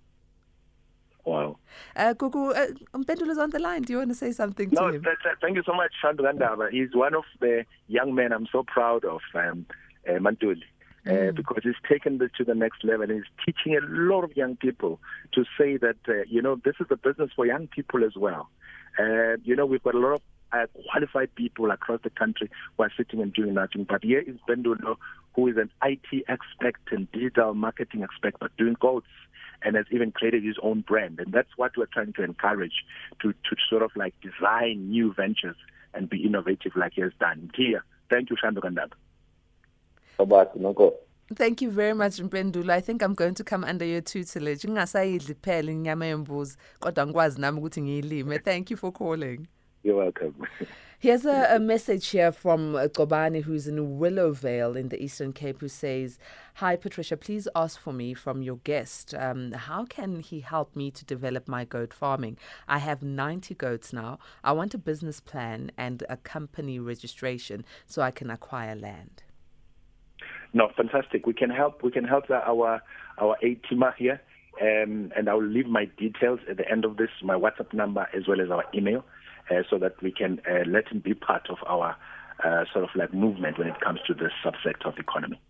Wow. 1.25 1.59
Uh, 1.95 2.15
Gugu, 2.15 2.57
uh, 2.57 3.31
is 3.31 3.39
on 3.39 3.51
the 3.51 3.59
line. 3.59 3.83
Do 3.83 3.93
you 3.93 3.99
want 3.99 4.11
to 4.11 4.15
say 4.15 4.33
something 4.33 4.71
no, 4.73 4.91
to 4.91 4.97
him? 4.97 5.03
No, 5.03 5.13
thank 5.43 5.57
you 5.57 5.63
so 5.65 5.75
much, 5.75 5.93
Shandra 6.01 6.33
He's 6.71 6.95
one 6.95 7.15
of 7.15 7.25
the 7.41 7.65
young 7.87 8.15
men 8.15 8.33
I'm 8.33 8.47
so 8.51 8.63
proud 8.63 9.05
of, 9.05 9.21
um, 9.35 9.67
uh, 10.09 10.13
Mantuli. 10.13 10.63
Uh, 11.09 11.13
mm. 11.13 11.35
because 11.35 11.63
he's 11.63 11.75
taken 11.89 12.19
this 12.19 12.31
to 12.37 12.45
the 12.45 12.55
next 12.55 12.85
level 12.85 13.03
and 13.03 13.13
he's 13.13 13.47
teaching 13.47 13.75
a 13.75 13.81
lot 13.83 14.25
of 14.25 14.37
young 14.37 14.57
people 14.57 15.01
to 15.33 15.43
say 15.57 15.79
that, 15.79 15.97
uh, 16.07 16.23
you 16.29 16.43
know, 16.43 16.57
this 16.65 16.75
is 16.81 16.87
a 16.91 16.97
business 16.97 17.31
for 17.35 17.47
young 17.47 17.67
people 17.67 18.05
as 18.05 18.15
well. 18.15 18.51
Uh, 18.99 19.37
you 19.43 19.57
know, 19.57 19.65
we've 19.65 19.83
got 19.83 19.95
a 19.95 19.99
lot 19.99 20.15
of 20.15 20.21
uh, 20.53 20.67
qualified 20.91 21.35
people 21.35 21.71
across 21.71 22.01
the 22.03 22.11
country 22.11 22.51
who 22.77 22.83
are 22.83 22.93
sitting 22.97 23.23
and 23.23 23.33
doing 23.33 23.55
nothing. 23.55 23.85
But 23.85 24.05
here 24.05 24.21
is 24.21 24.37
Bendulo, 24.49 24.97
who 25.35 25.49
is 25.49 25.57
an 25.57 25.71
IT 25.83 26.25
expert 26.29 26.77
and 26.91 27.11
digital 27.13 27.55
marketing 27.55 28.03
expert, 28.03 28.35
but 28.39 28.55
doing 28.59 28.77
goats 28.79 29.07
and 29.63 29.77
has 29.77 29.87
even 29.91 30.13
created 30.13 30.45
his 30.45 30.57
own 30.63 30.83
brand. 30.83 31.21
And 31.21 31.33
that's 31.33 31.57
what 31.57 31.73
we're 31.77 31.87
trying 31.87 32.13
to 32.15 32.23
encourage 32.23 32.85
to, 33.23 33.33
to 33.33 33.57
sort 33.71 33.83
of 33.83 33.93
like 33.97 34.15
design 34.21 34.91
new 34.91 35.15
ventures 35.15 35.57
and 35.95 36.11
be 36.11 36.25
innovative 36.25 36.73
like 36.77 36.93
he 36.95 37.01
has 37.01 37.13
done. 37.19 37.51
Here, 37.55 37.83
thank 38.11 38.31
you, 38.31 38.37
Thank 41.35 41.61
you 41.61 41.71
very 41.71 41.93
much 41.93 42.17
Mpendulo. 42.17 42.71
I 42.71 42.81
think 42.81 43.03
I'm 43.03 43.15
going 43.15 43.35
to 43.35 43.45
come 43.45 43.63
under 43.63 43.85
your 43.85 44.01
tutelage. 44.01 44.65
Ngingasayidli 44.65 45.35
phela 45.35 45.73
inyama 45.73 46.07
yembuzi 46.07 46.57
kodwa 46.81 47.07
ngikwazi 47.07 47.41
nami 47.41 47.59
ukuthi 47.59 47.83
ngiyilime. 47.83 48.39
Thank 48.39 48.71
you 48.71 48.77
for 48.77 48.93
calling. 48.93 49.47
You're 49.83 49.99
welcome. 49.99 50.35
Here's 51.01 51.25
a, 51.25 51.55
a, 51.55 51.61
message 51.61 52.09
here 52.09 52.33
from 52.33 52.73
Gobani, 52.73 53.45
who's 53.45 53.69
in 53.69 54.01
Willowvale 54.01 54.75
in 54.75 54.89
the 54.89 55.01
Eastern 55.01 55.33
Cape, 55.33 55.61
who 55.61 55.69
says, 55.69 56.19
Hi, 56.55 56.75
Patricia, 56.75 57.17
please 57.17 57.47
ask 57.55 57.79
for 57.79 57.93
me 57.93 58.15
from 58.15 58.43
your 58.43 58.57
guest. 58.65 59.15
Um, 59.15 59.53
how 59.53 59.85
can 59.85 60.19
he 60.19 60.41
help 60.41 60.75
me 60.75 60.91
to 60.91 61.05
develop 61.05 61.47
my 61.47 61.65
goat 61.65 61.95
farming? 61.95 62.37
I 62.67 62.79
have 62.79 63.01
90 63.01 63.55
goats 63.55 63.93
now. 63.93 64.19
I 64.43 64.51
want 64.51 64.75
a 64.75 64.79
business 64.79 65.21
plan 65.21 65.71
and 65.79 66.03
a 66.09 66.17
company 66.17 66.81
registration 66.81 67.65
so 67.87 68.03
I 68.03 68.11
can 68.11 68.29
acquire 68.29 68.75
land. 68.75 69.23
No, 70.53 70.71
fantastic. 70.77 71.27
We 71.27 71.35
can 71.35 71.51
help. 71.51 71.83
We 71.83 71.91
can 71.91 72.05
help 72.05 72.31
our 72.31 72.83
our 73.19 73.37
A 73.43 73.57
teamer 73.71 73.95
here, 73.97 74.21
um, 74.63 75.13
and 75.17 75.29
I 75.29 75.35
will 75.35 75.47
leave 75.47 75.67
my 75.67 75.87
details 75.99 76.41
at 76.49 76.57
the 76.57 76.71
end 76.71 76.85
of 76.85 76.97
this, 76.97 77.11
my 77.23 77.35
WhatsApp 77.35 77.73
number 77.75 78.07
as 78.15 78.27
well 78.27 78.41
as 78.41 78.51
our 78.51 78.65
email, 78.75 79.05
uh, 79.51 79.63
so 79.69 79.79
that 79.79 80.01
we 80.03 80.13
can 80.13 80.41
uh, 80.49 80.65
let 80.67 80.89
him 80.89 81.01
be 81.01 81.15
part 81.15 81.49
of 81.51 81.59
our 81.67 81.97
uh, 82.45 82.65
sort 82.73 82.85
of 82.85 82.91
like 82.95 83.13
movement 83.13 83.59
when 83.59 83.69
it 83.69 83.81
comes 83.81 84.01
to 84.07 84.15
this 84.15 84.33
subsector 84.45 84.87
of 84.87 84.99
economy. 84.99 85.41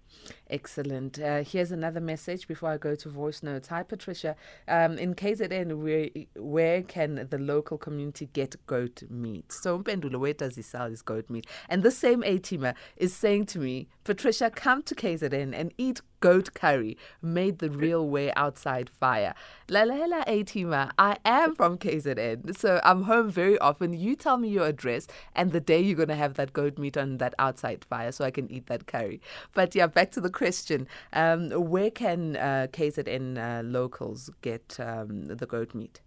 Excellent. 0.50 1.20
Uh, 1.20 1.42
here's 1.42 1.72
another 1.72 2.00
message 2.00 2.48
before 2.48 2.70
I 2.70 2.78
go 2.78 2.94
to 2.94 3.08
voice 3.10 3.42
notes. 3.42 3.68
Hi, 3.68 3.82
Patricia. 3.82 4.34
Um, 4.66 4.96
in 4.96 5.14
KZN, 5.14 5.76
where, 5.76 6.08
where 6.36 6.82
can 6.82 7.26
the 7.28 7.38
local 7.38 7.76
community 7.76 8.30
get 8.32 8.56
goat 8.66 9.02
meat? 9.10 9.52
So, 9.52 9.78
Mpendulo, 9.78 10.18
where 10.18 10.32
does 10.32 10.56
he 10.56 10.62
sell 10.62 10.88
his 10.88 11.02
goat 11.02 11.28
meat? 11.28 11.46
And 11.68 11.82
the 11.82 11.90
same 11.90 12.22
A-teamer 12.24 12.74
is 12.96 13.14
saying 13.14 13.46
to 13.46 13.58
me, 13.58 13.88
Patricia, 14.04 14.50
come 14.50 14.82
to 14.84 14.94
KZN 14.94 15.52
and 15.54 15.74
eat 15.76 16.00
goat 16.20 16.54
curry 16.54 16.96
made 17.22 17.58
the 17.58 17.70
real 17.70 18.08
way 18.08 18.32
outside 18.34 18.90
fire. 18.90 19.34
Lalela 19.68 20.24
A-teamer, 20.26 20.90
I 20.98 21.18
am 21.24 21.54
from 21.54 21.78
KZN, 21.78 22.56
so 22.56 22.80
I'm 22.84 23.02
home 23.02 23.30
very 23.30 23.58
often. 23.58 23.92
You 23.92 24.16
tell 24.16 24.36
me 24.36 24.48
your 24.48 24.66
address 24.66 25.06
and 25.34 25.52
the 25.52 25.60
day 25.60 25.80
you're 25.80 25.96
going 25.96 26.08
to 26.08 26.14
have 26.16 26.34
that 26.34 26.52
goat 26.52 26.78
meat 26.78 26.96
on 26.96 27.18
that 27.18 27.34
outside 27.38 27.84
fire 27.84 28.12
so 28.12 28.24
I 28.24 28.30
can 28.30 28.50
eat 28.50 28.66
that 28.66 28.86
curry. 28.86 29.20
But 29.54 29.74
yeah, 29.74 29.86
back 29.86 30.10
to 30.12 30.20
the 30.20 30.30
question. 30.30 30.88
Um, 31.12 31.50
where 31.50 31.90
can 31.90 32.36
uh, 32.36 32.68
KZN 32.72 33.38
uh, 33.38 33.62
locals 33.62 34.30
get 34.42 34.78
um, 34.80 35.26
the 35.26 35.46
goat 35.46 35.74
meat? 35.74 36.00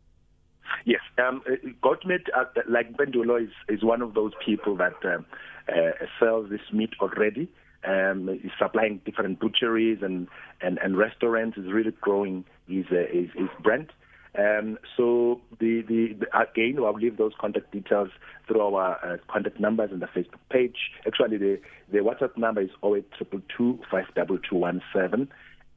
Yes, 0.86 1.02
um, 1.17 1.41
uh, 1.50 1.56
goat 1.82 2.06
meat, 2.06 2.21
uh, 2.36 2.45
like 2.67 2.93
Bendulo, 2.93 3.41
is, 3.41 3.52
is 3.67 3.84
one 3.84 4.02
of 4.02 4.13
those 4.13 4.32
people 4.45 4.76
that 4.78 4.93
um, 5.04 5.26
uh, 5.69 5.91
sells 6.19 6.50
this 6.50 6.62
meat 6.71 6.91
already. 7.02 7.50
Um, 7.83 8.39
he's 8.41 8.51
supplying 8.59 9.01
different 9.05 9.39
butcheries 9.39 9.99
and, 10.01 10.27
and, 10.61 10.77
and 10.79 10.97
restaurants. 10.97 11.57
Is 11.57 11.71
really 11.71 11.91
growing 12.01 12.45
his, 12.67 12.85
uh, 12.91 13.07
his, 13.11 13.29
his 13.35 13.49
brand. 13.61 13.91
Um, 14.37 14.77
so 14.95 15.41
the, 15.59 15.81
the, 15.81 16.13
the, 16.19 16.27
again, 16.39 16.77
I'll 16.79 16.93
leave 16.93 17.17
those 17.17 17.33
contact 17.39 17.71
details 17.71 18.09
through 18.47 18.61
our 18.61 18.97
uh, 19.03 19.17
contact 19.27 19.59
numbers 19.59 19.89
and 19.91 20.01
the 20.01 20.05
Facebook 20.07 20.39
page. 20.49 20.77
Actually, 21.05 21.37
the, 21.37 21.59
the 21.91 21.97
WhatsApp 21.99 22.37
number 22.37 22.61
is 22.61 22.69
0822 22.81 23.79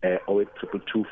Uh, 0.05 0.19
0822 0.29 1.05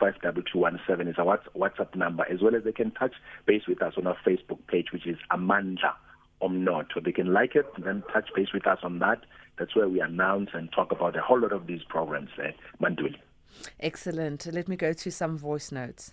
is 1.08 1.16
our 1.18 1.40
WhatsApp 1.56 1.96
number, 1.96 2.24
as 2.30 2.40
well 2.40 2.54
as 2.54 2.62
they 2.62 2.72
can 2.72 2.92
touch 2.92 3.14
base 3.46 3.62
with 3.66 3.82
us 3.82 3.94
on 3.96 4.06
our 4.06 4.16
Facebook 4.24 4.64
page, 4.68 4.92
which 4.92 5.06
is 5.06 5.16
Amandla 5.32 5.94
Omnotho. 6.40 7.02
They 7.02 7.12
can 7.12 7.32
like 7.32 7.56
it 7.56 7.66
and 7.74 7.84
then 7.84 8.04
touch 8.12 8.28
base 8.36 8.52
with 8.54 8.68
us 8.68 8.78
on 8.84 9.00
that. 9.00 9.18
That's 9.58 9.76
where 9.76 9.88
we 9.88 10.00
announce 10.00 10.50
and 10.54 10.72
talk 10.72 10.92
about 10.92 11.16
a 11.16 11.20
whole 11.20 11.40
lot 11.40 11.52
of 11.52 11.66
these 11.66 11.82
programs, 11.88 12.30
uh, 12.38 12.52
Manduli. 12.82 13.16
Excellent. 13.80 14.46
Let 14.52 14.66
me 14.68 14.76
go 14.76 14.92
to 14.92 15.10
some 15.10 15.36
voice 15.36 15.70
notes. 15.70 16.12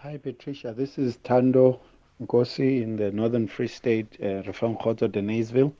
Hi, 0.00 0.16
Patricia. 0.16 0.72
This 0.72 0.98
is 0.98 1.16
Tando 1.24 1.80
Ngosi 2.22 2.82
in 2.82 2.96
the 2.96 3.10
Northern 3.10 3.46
Free 3.46 3.68
State, 3.68 4.16
uh, 4.20 4.42
Rafangkhoto, 4.42 5.08
Deneysville. 5.08 5.72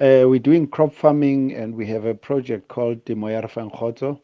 Uh, 0.00 0.28
we're 0.28 0.38
doing 0.38 0.66
crop 0.66 0.92
farming 0.94 1.54
and 1.54 1.74
we 1.74 1.86
have 1.86 2.04
a 2.04 2.14
project 2.14 2.68
called 2.68 3.04
Dimoya 3.04 3.42
Rafangkhoto. 3.42 4.20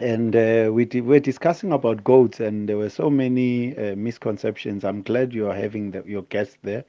And 0.00 0.34
uh, 0.34 0.70
we 0.72 0.86
di- 0.86 1.02
we're 1.02 1.20
discussing 1.20 1.72
about 1.72 2.02
goats, 2.02 2.40
and 2.40 2.68
there 2.68 2.76
were 2.76 2.90
so 2.90 3.08
many 3.08 3.76
uh, 3.78 3.94
misconceptions. 3.94 4.84
I'm 4.84 5.02
glad 5.02 5.32
you 5.32 5.48
are 5.48 5.54
having 5.54 5.92
the, 5.92 6.02
your 6.04 6.22
guest 6.22 6.56
there, 6.64 6.84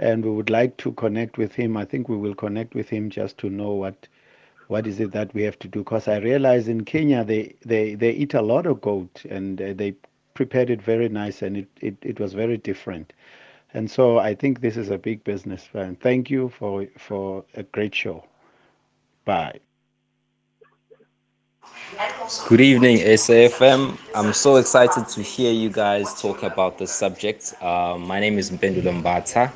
and 0.00 0.24
we 0.24 0.30
would 0.30 0.50
like 0.50 0.76
to 0.78 0.92
connect 0.92 1.38
with 1.38 1.52
him. 1.54 1.76
I 1.76 1.84
think 1.84 2.08
we 2.08 2.16
will 2.16 2.34
connect 2.34 2.74
with 2.74 2.88
him 2.88 3.10
just 3.10 3.38
to 3.38 3.50
know 3.50 3.70
what 3.72 4.08
what 4.66 4.86
is 4.86 5.00
it 5.00 5.10
that 5.12 5.34
we 5.34 5.42
have 5.42 5.58
to 5.58 5.68
do. 5.68 5.80
Because 5.80 6.08
I 6.08 6.18
realize 6.18 6.68
in 6.68 6.84
Kenya 6.84 7.24
they, 7.24 7.54
they, 7.66 7.94
they 7.96 8.12
eat 8.12 8.34
a 8.34 8.42
lot 8.42 8.66
of 8.66 8.80
goat, 8.80 9.24
and 9.28 9.60
uh, 9.60 9.72
they 9.74 9.94
prepared 10.34 10.70
it 10.70 10.80
very 10.80 11.08
nice 11.08 11.42
and 11.42 11.56
it, 11.56 11.68
it, 11.80 11.96
it 12.02 12.20
was 12.20 12.32
very 12.34 12.56
different. 12.56 13.12
And 13.74 13.90
so 13.90 14.18
I 14.18 14.34
think 14.34 14.60
this 14.60 14.76
is 14.76 14.88
a 14.90 14.96
big 14.96 15.22
business. 15.24 15.68
And 15.74 16.00
thank 16.00 16.30
you 16.30 16.48
for, 16.48 16.86
for 16.96 17.44
a 17.54 17.62
great 17.64 17.94
show. 17.94 18.24
Bye. 19.24 19.58
Good 22.48 22.60
evening, 22.60 22.98
SAFM. 22.98 23.98
I'm 24.14 24.32
so 24.32 24.56
excited 24.56 25.08
to 25.08 25.22
hear 25.22 25.52
you 25.52 25.68
guys 25.68 26.20
talk 26.20 26.42
about 26.42 26.78
this 26.78 26.92
subject. 26.92 27.54
Uh, 27.60 27.96
my 27.98 28.20
name 28.20 28.38
is 28.38 28.50
Mpendulo 28.50 29.02
Mbata. 29.02 29.52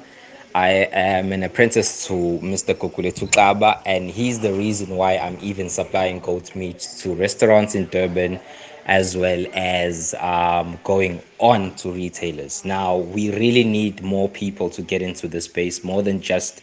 I 0.55 0.89
am 0.93 1.33
an 1.33 1.43
apprentice 1.43 2.07
to 2.07 2.13
Mr. 2.13 2.75
Gugulethu 2.75 3.29
Xaba, 3.29 3.83
and 3.87 4.09
he's 4.09 4.39
the 4.39 4.53
reason 4.53 4.91
why 4.91 5.17
I'm 5.17 5.37
even 5.43 5.69
supplying 5.69 6.21
goat 6.21 6.55
meat 6.55 6.79
to 6.99 7.13
restaurants 7.13 7.75
in 7.75 7.89
Durban 7.89 8.39
as 8.87 9.17
well 9.17 9.45
as 9.53 10.15
um, 10.21 10.79
going 10.85 11.21
on 11.39 11.75
to 11.77 11.91
retailers. 11.91 12.65
Now, 12.65 12.99
we 12.99 13.35
really 13.35 13.65
need 13.65 14.03
more 14.03 14.29
people 14.29 14.71
to 14.71 14.83
get 14.83 15.03
into 15.03 15.27
the 15.27 15.41
space, 15.41 15.83
more 15.83 16.05
than 16.05 16.21
just 16.21 16.63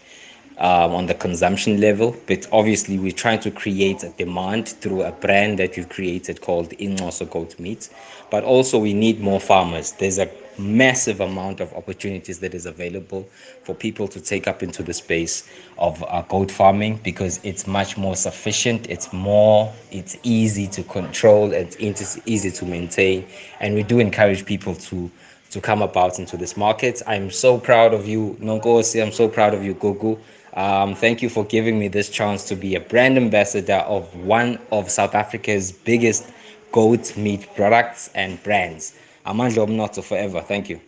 um, 0.57 0.93
on 0.93 1.07
the 1.07 1.13
consumption 1.13 1.81
level. 1.81 2.15
But 2.27 2.47
obviously, 2.53 2.97
we're 2.97 3.11
trying 3.11 3.39
to 3.41 3.51
create 3.51 4.03
a 4.03 4.09
demand 4.11 4.69
through 4.69 5.01
a 5.03 5.11
brand 5.11 5.59
that 5.59 5.75
we've 5.75 5.89
created 5.89 6.39
called 6.39 6.69
Inxoso 6.69 7.29
Goat 7.29 7.59
Meat. 7.59 7.89
But 8.29 8.45
also, 8.45 8.77
we 8.79 8.93
need 8.93 9.19
more 9.19 9.41
farmers. 9.41 9.91
There's 9.93 10.19
a 10.19 10.29
massive 10.61 11.19
amount 11.19 11.59
of 11.59 11.73
opportunities 11.73 12.39
that 12.39 12.53
is 12.53 12.65
available 12.65 13.27
for 13.63 13.75
people 13.75 14.07
to 14.07 14.21
take 14.21 14.47
up 14.47 14.63
into 14.63 14.83
the 14.83 14.93
space 14.93 15.49
of 15.77 16.03
uh, 16.07 16.21
goat 16.23 16.51
farming 16.51 16.99
because 17.03 17.39
it's 17.43 17.67
much 17.67 17.97
more 17.97 18.15
sufficient 18.15 18.89
it's 18.89 19.11
more 19.11 19.73
it's 19.91 20.17
easy 20.23 20.67
to 20.67 20.83
control 20.83 21.53
and 21.53 21.75
it's 21.79 22.19
easy 22.25 22.51
to 22.51 22.65
maintain. 22.65 23.25
And 23.59 23.75
we 23.75 23.83
do 23.83 23.99
encourage 23.99 24.45
people 24.45 24.75
to 24.75 25.11
to 25.51 25.59
come 25.59 25.81
about 25.81 26.17
into 26.17 26.37
this 26.37 26.55
market. 26.55 27.01
I'm 27.07 27.29
so 27.29 27.57
proud 27.57 27.93
of 27.93 28.07
you 28.07 28.37
nonkosi. 28.39 29.03
I'm 29.03 29.11
so 29.11 29.27
proud 29.27 29.53
of 29.53 29.65
you 29.65 29.75
gugu 29.75 30.17
um, 30.53 30.95
thank 30.95 31.21
you 31.21 31.29
for 31.29 31.45
giving 31.45 31.79
me 31.79 31.87
this 31.87 32.09
chance 32.09 32.43
to 32.49 32.55
be 32.55 32.75
a 32.75 32.79
brand 32.79 33.17
ambassador 33.17 33.77
of 33.87 34.13
one 34.15 34.59
of 34.71 34.91
South 34.91 35.15
Africa's 35.15 35.71
biggest 35.71 36.29
goat 36.71 37.15
meat 37.15 37.47
products 37.55 38.09
and 38.15 38.41
brands. 38.43 38.93
Amandla 39.25 39.63
Omnotho 39.67 40.03
forever. 40.03 40.41
Thank 40.41 40.69
you. 40.69 40.79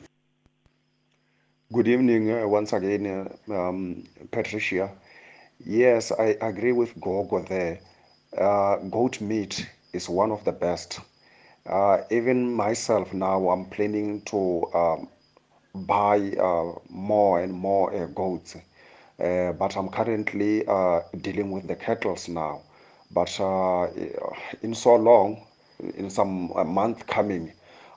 Good 1.71 1.87
evening 1.87 2.31
uh, 2.31 2.47
once 2.47 2.73
again, 2.73 3.05
uh, 3.49 3.53
um, 3.53 4.03
Patricia. 4.31 4.91
Yes, 5.65 6.11
I 6.11 6.37
agree 6.41 6.71
with 6.71 6.99
Gogo 6.99 7.39
there. 7.43 7.79
Uh, 8.37 8.77
goat 8.77 9.21
meat 9.21 9.67
is 9.93 10.09
one 10.09 10.31
of 10.31 10.43
the 10.45 10.51
best. 10.51 10.99
Uh, 11.65 11.99
even 12.11 12.51
myself 12.53 13.13
now, 13.13 13.49
I'm 13.49 13.65
planning 13.65 14.21
to 14.25 14.65
um, 14.73 15.07
buy 15.73 16.17
uh, 16.39 16.73
more 16.89 17.41
and 17.41 17.53
more 17.53 17.93
uh, 17.95 18.07
goats. 18.07 18.55
But 19.17 19.77
I'm 19.77 19.89
currently 19.89 20.63
dealing 21.21 21.51
with 21.51 21.67
the 21.67 21.75
cattle 21.75 22.17
now. 22.27 22.61
But 23.11 23.29
in 24.61 24.73
so 24.73 24.95
long, 24.95 25.45
in 25.95 26.09
some 26.09 26.51
month 26.67 27.07
coming, 27.07 27.53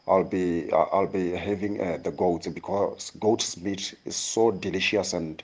I'll 0.08 0.24
be 0.24 0.70
I'll 0.72 1.06
be 1.08 1.32
having 1.32 1.80
uh, 1.80 1.98
the 2.02 2.12
goats 2.12 2.46
because 2.46 3.10
goat's 3.18 3.56
meat 3.56 3.94
is 4.04 4.16
so 4.16 4.50
delicious 4.52 5.12
and 5.12 5.42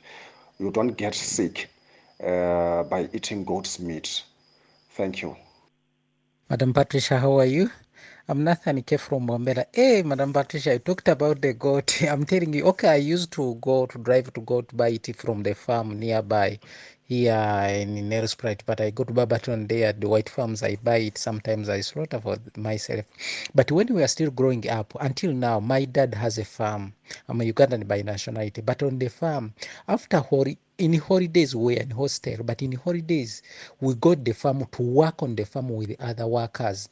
you 0.58 0.70
don't 0.70 0.96
get 0.96 1.14
sick 1.14 1.68
uh, 2.22 2.84
by 2.84 3.08
eating 3.12 3.44
goat's 3.44 3.80
meat. 3.80 4.22
Thank 4.90 5.22
you. 5.22 5.36
Madam 6.48 6.72
Patricia, 6.72 7.18
how 7.18 7.38
are 7.38 7.46
you? 7.46 7.70
I'm 8.28 8.44
Nathan 8.44 8.82
K 8.82 8.98
from 8.98 9.26
Bombela. 9.26 9.64
Hey, 9.72 10.02
Madam 10.02 10.32
Patricia, 10.32 10.74
I 10.74 10.78
talked 10.78 11.08
about 11.08 11.40
the 11.40 11.54
goat. 11.54 12.02
I'm 12.08 12.24
telling 12.24 12.54
you, 12.54 12.64
okay, 12.66 12.88
I 12.88 12.96
used 12.96 13.32
to 13.32 13.56
go 13.56 13.86
to 13.86 13.98
drive 13.98 14.32
to 14.34 14.40
go 14.42 14.60
to 14.60 14.74
buy 14.76 14.90
it 14.90 15.16
from 15.16 15.42
the 15.42 15.54
farm 15.54 15.98
nearby 15.98 16.60
here 17.12 17.66
in 17.82 17.96
Nelspruit, 18.10 18.62
but 18.66 18.80
I 18.80 18.90
go 18.90 19.04
to 19.04 19.12
Barberton 19.12 19.66
there 19.68 19.88
at 19.90 20.00
the 20.00 20.08
White 20.08 20.30
Farms. 20.30 20.62
I 20.62 20.76
buy 20.76 20.98
it. 20.98 21.18
Sometimes 21.18 21.68
I 21.68 21.82
slaughter 21.82 22.20
for 22.20 22.38
myself. 22.56 23.04
But 23.54 23.70
when 23.72 23.88
we 23.94 24.02
are 24.02 24.08
still 24.08 24.30
growing 24.30 24.68
up, 24.70 24.94
until 25.00 25.32
now, 25.34 25.60
my 25.60 25.84
dad 25.84 26.14
has 26.14 26.38
a 26.38 26.44
farm. 26.46 26.94
I'm 27.28 27.40
a 27.42 27.52
Ugandan 27.52 27.88
by 27.88 28.02
nationality, 28.02 28.62
but 28.62 28.82
on 28.82 28.98
the 28.98 29.08
farm, 29.08 29.54
after 29.88 30.18
hori- 30.20 30.58
in 30.78 30.94
holidays 30.94 31.54
we 31.56 31.76
were 31.76 31.80
in 31.82 31.90
hostel, 31.90 32.44
but 32.44 32.62
in 32.62 32.72
holidays 32.72 33.42
we 33.80 33.94
got 33.94 34.24
the 34.24 34.32
farm 34.32 34.66
to 34.72 34.82
work 34.82 35.22
on 35.22 35.36
the 35.36 35.44
farm 35.46 35.68
with 35.70 35.94
other 36.00 36.26
workers. 36.26 36.88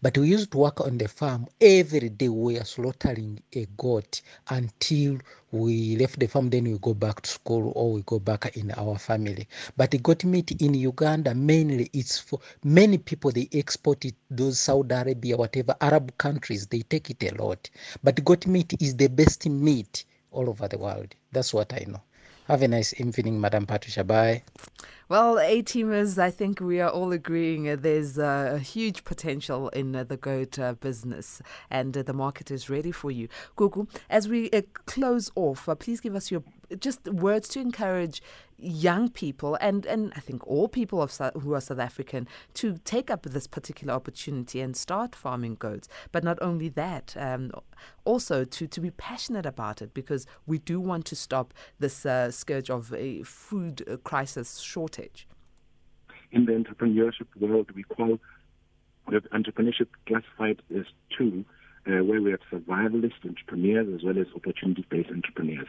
But 0.00 0.16
we 0.16 0.28
used 0.28 0.52
to 0.52 0.58
work 0.58 0.80
on 0.80 0.96
the 0.96 1.08
farm 1.08 1.48
every 1.60 2.08
day. 2.08 2.28
We 2.28 2.54
were 2.54 2.64
slaughtering 2.64 3.40
a 3.52 3.66
goat 3.76 4.22
until 4.48 5.18
we 5.50 5.96
left 5.96 6.20
the 6.20 6.28
farm. 6.28 6.50
Then 6.50 6.64
we 6.64 6.78
go 6.78 6.94
back 6.94 7.22
to 7.22 7.28
school 7.30 7.72
or 7.74 7.94
we 7.94 8.02
go 8.02 8.20
back 8.20 8.56
in 8.56 8.70
our 8.76 8.96
family. 8.96 9.48
But 9.76 9.90
the 9.90 9.98
goat 9.98 10.22
meat 10.22 10.52
in 10.62 10.74
Uganda 10.74 11.34
mainly 11.34 11.90
it's 11.92 12.16
for 12.16 12.38
many 12.62 12.98
people. 12.98 13.32
They 13.32 13.48
export 13.52 14.04
it. 14.04 14.14
Those 14.30 14.60
Saudi 14.60 14.94
Arabia, 14.94 15.36
whatever 15.36 15.74
Arab 15.80 16.16
countries, 16.16 16.68
they 16.68 16.82
take 16.82 17.10
it 17.10 17.24
a 17.24 17.34
lot. 17.42 17.68
But 18.04 18.24
goat 18.24 18.46
meat 18.46 18.80
is 18.80 18.94
the 18.96 19.08
best 19.08 19.46
meat 19.48 20.04
all 20.30 20.48
over 20.48 20.68
the 20.68 20.78
world. 20.78 21.14
That's 21.32 21.52
what 21.52 21.72
I 21.72 21.84
know. 21.88 22.02
Have 22.48 22.62
a 22.62 22.68
nice 22.68 22.94
evening, 23.00 23.40
Madam 23.40 23.66
Patricia. 23.66 24.04
Bye. 24.04 24.44
Well, 25.08 25.38
A 25.38 25.62
teamers, 25.62 26.16
I 26.16 26.30
think 26.30 26.60
we 26.60 26.80
are 26.80 26.90
all 26.90 27.10
agreeing 27.10 27.68
uh, 27.68 27.74
there's 27.74 28.18
uh, 28.18 28.52
a 28.54 28.58
huge 28.60 29.02
potential 29.02 29.68
in 29.70 29.96
uh, 29.96 30.04
the 30.04 30.16
goat 30.16 30.56
uh, 30.56 30.74
business 30.74 31.42
and 31.70 31.96
uh, 31.96 32.04
the 32.04 32.12
market 32.12 32.52
is 32.52 32.70
ready 32.70 32.92
for 32.92 33.10
you. 33.10 33.28
Gugu, 33.56 33.88
as 34.08 34.28
we 34.28 34.48
uh, 34.50 34.62
close 34.86 35.28
off, 35.34 35.68
please 35.80 36.00
give 36.00 36.14
us 36.14 36.30
your 36.30 36.44
just 36.78 37.08
words 37.08 37.48
to 37.48 37.60
encourage 37.60 38.22
young 38.58 39.08
people 39.08 39.56
and, 39.60 39.84
and 39.86 40.12
I 40.16 40.20
think 40.20 40.46
all 40.46 40.68
people 40.68 41.02
of 41.02 41.10
who 41.40 41.54
are 41.54 41.60
South 41.60 41.78
African 41.78 42.26
to 42.54 42.78
take 42.84 43.10
up 43.10 43.22
this 43.22 43.46
particular 43.46 43.94
opportunity 43.94 44.60
and 44.60 44.76
start 44.76 45.14
farming 45.14 45.56
goats. 45.56 45.88
But 46.12 46.24
not 46.24 46.38
only 46.40 46.68
that, 46.70 47.14
um, 47.18 47.52
also 48.04 48.44
to, 48.44 48.66
to 48.66 48.80
be 48.80 48.90
passionate 48.90 49.46
about 49.46 49.82
it 49.82 49.92
because 49.94 50.26
we 50.46 50.58
do 50.58 50.80
want 50.80 51.04
to 51.06 51.16
stop 51.16 51.52
this 51.78 52.06
uh, 52.06 52.30
scourge 52.30 52.70
of 52.70 52.92
a 52.94 53.22
food 53.22 53.82
uh, 53.88 53.96
crisis 53.98 54.60
shortage. 54.60 55.26
In 56.32 56.46
the 56.46 56.52
entrepreneurship 56.52 57.28
world, 57.38 57.70
we 57.74 57.82
call 57.84 58.18
we 59.06 59.16
entrepreneurship 59.16 59.86
classified 60.06 60.60
as 60.76 60.84
two, 61.16 61.44
uh, 61.86 62.02
where 62.02 62.20
we 62.20 62.32
have 62.32 62.40
survivalist 62.50 63.24
entrepreneurs 63.24 63.88
as 63.94 64.02
well 64.02 64.18
as 64.18 64.26
opportunity-based 64.34 65.10
entrepreneurs. 65.10 65.68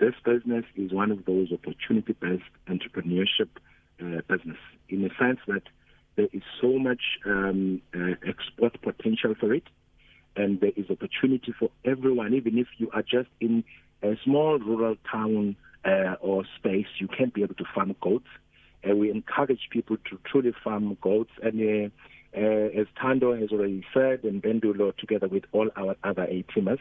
This 0.00 0.14
business 0.24 0.64
is 0.76 0.92
one 0.92 1.10
of 1.10 1.26
those 1.26 1.52
opportunity-based 1.52 2.42
entrepreneurship 2.68 3.50
uh, 4.00 4.22
business 4.26 4.56
in 4.88 5.02
the 5.02 5.10
sense 5.18 5.40
that 5.46 5.64
there 6.16 6.28
is 6.32 6.40
so 6.58 6.78
much 6.78 7.02
um, 7.26 7.82
uh, 7.94 8.14
export 8.26 8.80
potential 8.80 9.34
for 9.38 9.52
it, 9.52 9.64
and 10.36 10.58
there 10.58 10.72
is 10.74 10.86
opportunity 10.88 11.52
for 11.52 11.68
everyone. 11.84 12.32
Even 12.32 12.56
if 12.56 12.66
you 12.78 12.88
are 12.94 13.02
just 13.02 13.28
in 13.40 13.62
a 14.02 14.16
small 14.24 14.58
rural 14.58 14.96
town 15.12 15.54
uh, 15.84 16.14
or 16.22 16.44
space, 16.56 16.86
you 16.98 17.06
can 17.06 17.28
be 17.28 17.42
able 17.42 17.56
to 17.56 17.64
farm 17.74 17.94
goats. 18.00 18.28
And 18.82 18.98
we 18.98 19.10
encourage 19.10 19.68
people 19.70 19.98
to 20.08 20.18
truly 20.24 20.54
farm 20.64 20.96
goats, 21.02 21.32
and 21.42 21.60
uh, 21.60 22.38
uh, 22.40 22.80
as 22.80 22.86
Tando 22.98 23.38
has 23.38 23.50
already 23.50 23.84
said, 23.92 24.24
and 24.24 24.42
Bendulo, 24.42 24.96
together 24.96 25.28
with 25.28 25.44
all 25.52 25.68
our 25.76 25.94
other 26.02 26.22
A 26.22 26.42
teamers, 26.44 26.78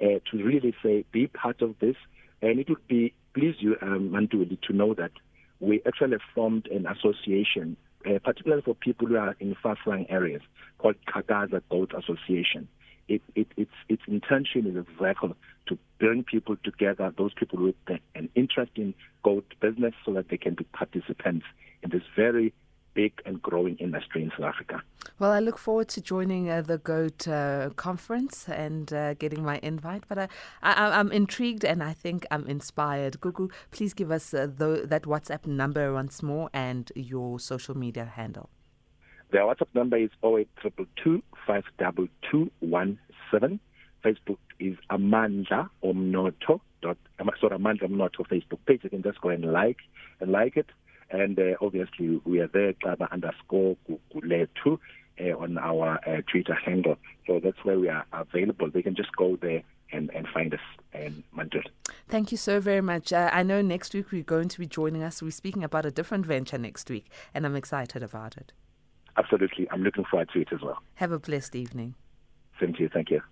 to 0.00 0.44
really 0.44 0.74
say, 0.82 1.06
be 1.12 1.28
part 1.28 1.62
of 1.62 1.74
this 1.80 1.96
and 2.42 2.58
it 2.58 2.68
would 2.68 2.86
be 2.88 3.14
please 3.34 3.54
you, 3.58 3.76
um, 3.82 4.10
Mantuli, 4.10 4.60
to 4.62 4.72
know 4.72 4.94
that 4.94 5.12
we 5.60 5.80
actually 5.86 6.16
formed 6.34 6.66
an 6.68 6.86
association, 6.86 7.76
uh, 8.06 8.18
particularly 8.24 8.62
for 8.62 8.74
people 8.74 9.06
who 9.06 9.16
are 9.16 9.36
in 9.40 9.54
far-flung 9.62 10.06
areas, 10.08 10.42
called 10.78 10.96
Kagaza 11.06 11.62
Goat 11.70 11.92
Association. 11.96 12.68
It, 13.08 13.22
it, 13.34 13.48
its, 13.56 13.70
its 13.88 14.02
intention 14.06 14.66
is 14.66 14.76
exactly 14.76 15.34
to 15.66 15.78
bring 15.98 16.24
people 16.24 16.56
together, 16.62 17.12
those 17.16 17.32
people 17.34 17.62
with 17.62 17.74
an 18.14 18.28
interest 18.34 18.72
in 18.76 18.94
goat 19.22 19.46
business, 19.60 19.94
so 20.04 20.12
that 20.12 20.28
they 20.28 20.36
can 20.36 20.54
be 20.54 20.64
participants 20.64 21.46
in 21.82 21.90
this 21.90 22.02
very 22.14 22.52
big 22.98 23.14
and 23.24 23.40
growing 23.40 23.76
industry 23.76 24.24
in 24.24 24.30
South 24.30 24.46
Africa. 24.52 24.82
Well, 25.20 25.30
I 25.30 25.38
look 25.38 25.56
forward 25.56 25.86
to 25.90 26.00
joining 26.00 26.50
uh, 26.50 26.62
the 26.62 26.78
GOAT 26.78 27.28
uh, 27.28 27.70
conference 27.76 28.48
and 28.48 28.92
uh, 28.92 29.14
getting 29.14 29.44
my 29.44 29.60
invite. 29.62 30.02
But 30.08 30.18
I, 30.18 30.26
I, 30.62 30.98
am 30.98 31.12
intrigued 31.12 31.64
and 31.64 31.80
I 31.80 31.92
think 31.92 32.26
I'm 32.32 32.44
inspired. 32.48 33.20
Gugu, 33.20 33.52
please 33.70 33.94
give 33.94 34.10
us 34.10 34.34
uh, 34.34 34.48
the, 34.60 34.82
that 34.84 35.04
WhatsApp 35.04 35.46
number 35.46 35.92
once 35.92 36.24
more 36.24 36.50
and 36.52 36.90
your 36.96 37.38
social 37.38 37.76
media 37.76 38.04
handle. 38.04 38.50
The 39.30 39.38
WhatsApp 39.38 39.72
number 39.74 39.96
is 39.96 40.10
08222 40.24 41.22
52217. 41.46 43.60
Facebook 44.04 44.38
is 44.58 44.76
Amandla 44.90 45.70
Omnotho. 45.84 46.60
Dot, 46.82 46.96
sorry, 47.40 47.58
Amandla 47.58 47.88
Omnotho 47.90 48.26
Facebook 48.26 48.58
page. 48.66 48.80
You 48.82 48.90
can 48.90 49.04
just 49.04 49.20
go 49.20 49.28
and 49.28 49.52
like 49.52 49.78
and 50.20 50.32
like 50.32 50.56
it. 50.56 50.66
And 51.10 51.38
uh, 51.38 51.54
obviously, 51.60 52.20
we 52.24 52.40
are 52.40 52.48
there, 52.48 52.74
Xaba 52.74 53.10
underscore 53.10 53.76
Gugulethu 53.88 54.78
uh, 55.20 55.38
on 55.38 55.58
our 55.58 55.98
uh, 56.06 56.20
Twitter 56.30 56.54
handle. 56.54 56.96
So 57.26 57.40
that's 57.42 57.64
where 57.64 57.78
we 57.78 57.88
are 57.88 58.04
available. 58.12 58.70
They 58.70 58.82
can 58.82 58.94
just 58.94 59.14
go 59.16 59.36
there 59.40 59.62
and, 59.92 60.10
and 60.14 60.26
find 60.28 60.52
us 60.52 60.60
in 60.92 61.24
Madrid. 61.32 61.68
Thank 62.08 62.30
you 62.30 62.36
so 62.36 62.60
very 62.60 62.82
much. 62.82 63.12
Uh, 63.12 63.30
I 63.32 63.42
know 63.42 63.62
next 63.62 63.94
week 63.94 64.12
we're 64.12 64.22
going 64.22 64.48
to 64.48 64.58
be 64.58 64.66
joining 64.66 65.02
us. 65.02 65.22
We're 65.22 65.30
speaking 65.30 65.64
about 65.64 65.86
a 65.86 65.90
different 65.90 66.26
venture 66.26 66.58
next 66.58 66.90
week, 66.90 67.10
and 67.34 67.46
I'm 67.46 67.56
excited 67.56 68.02
about 68.02 68.36
it. 68.36 68.52
Absolutely. 69.16 69.68
I'm 69.70 69.82
looking 69.82 70.04
forward 70.04 70.28
to 70.34 70.40
it 70.40 70.48
as 70.52 70.60
well. 70.62 70.78
Have 70.94 71.12
a 71.12 71.18
blessed 71.18 71.56
evening. 71.56 71.94
To 72.60 72.66
you. 72.76 72.88
Thank 72.88 73.10
you. 73.10 73.22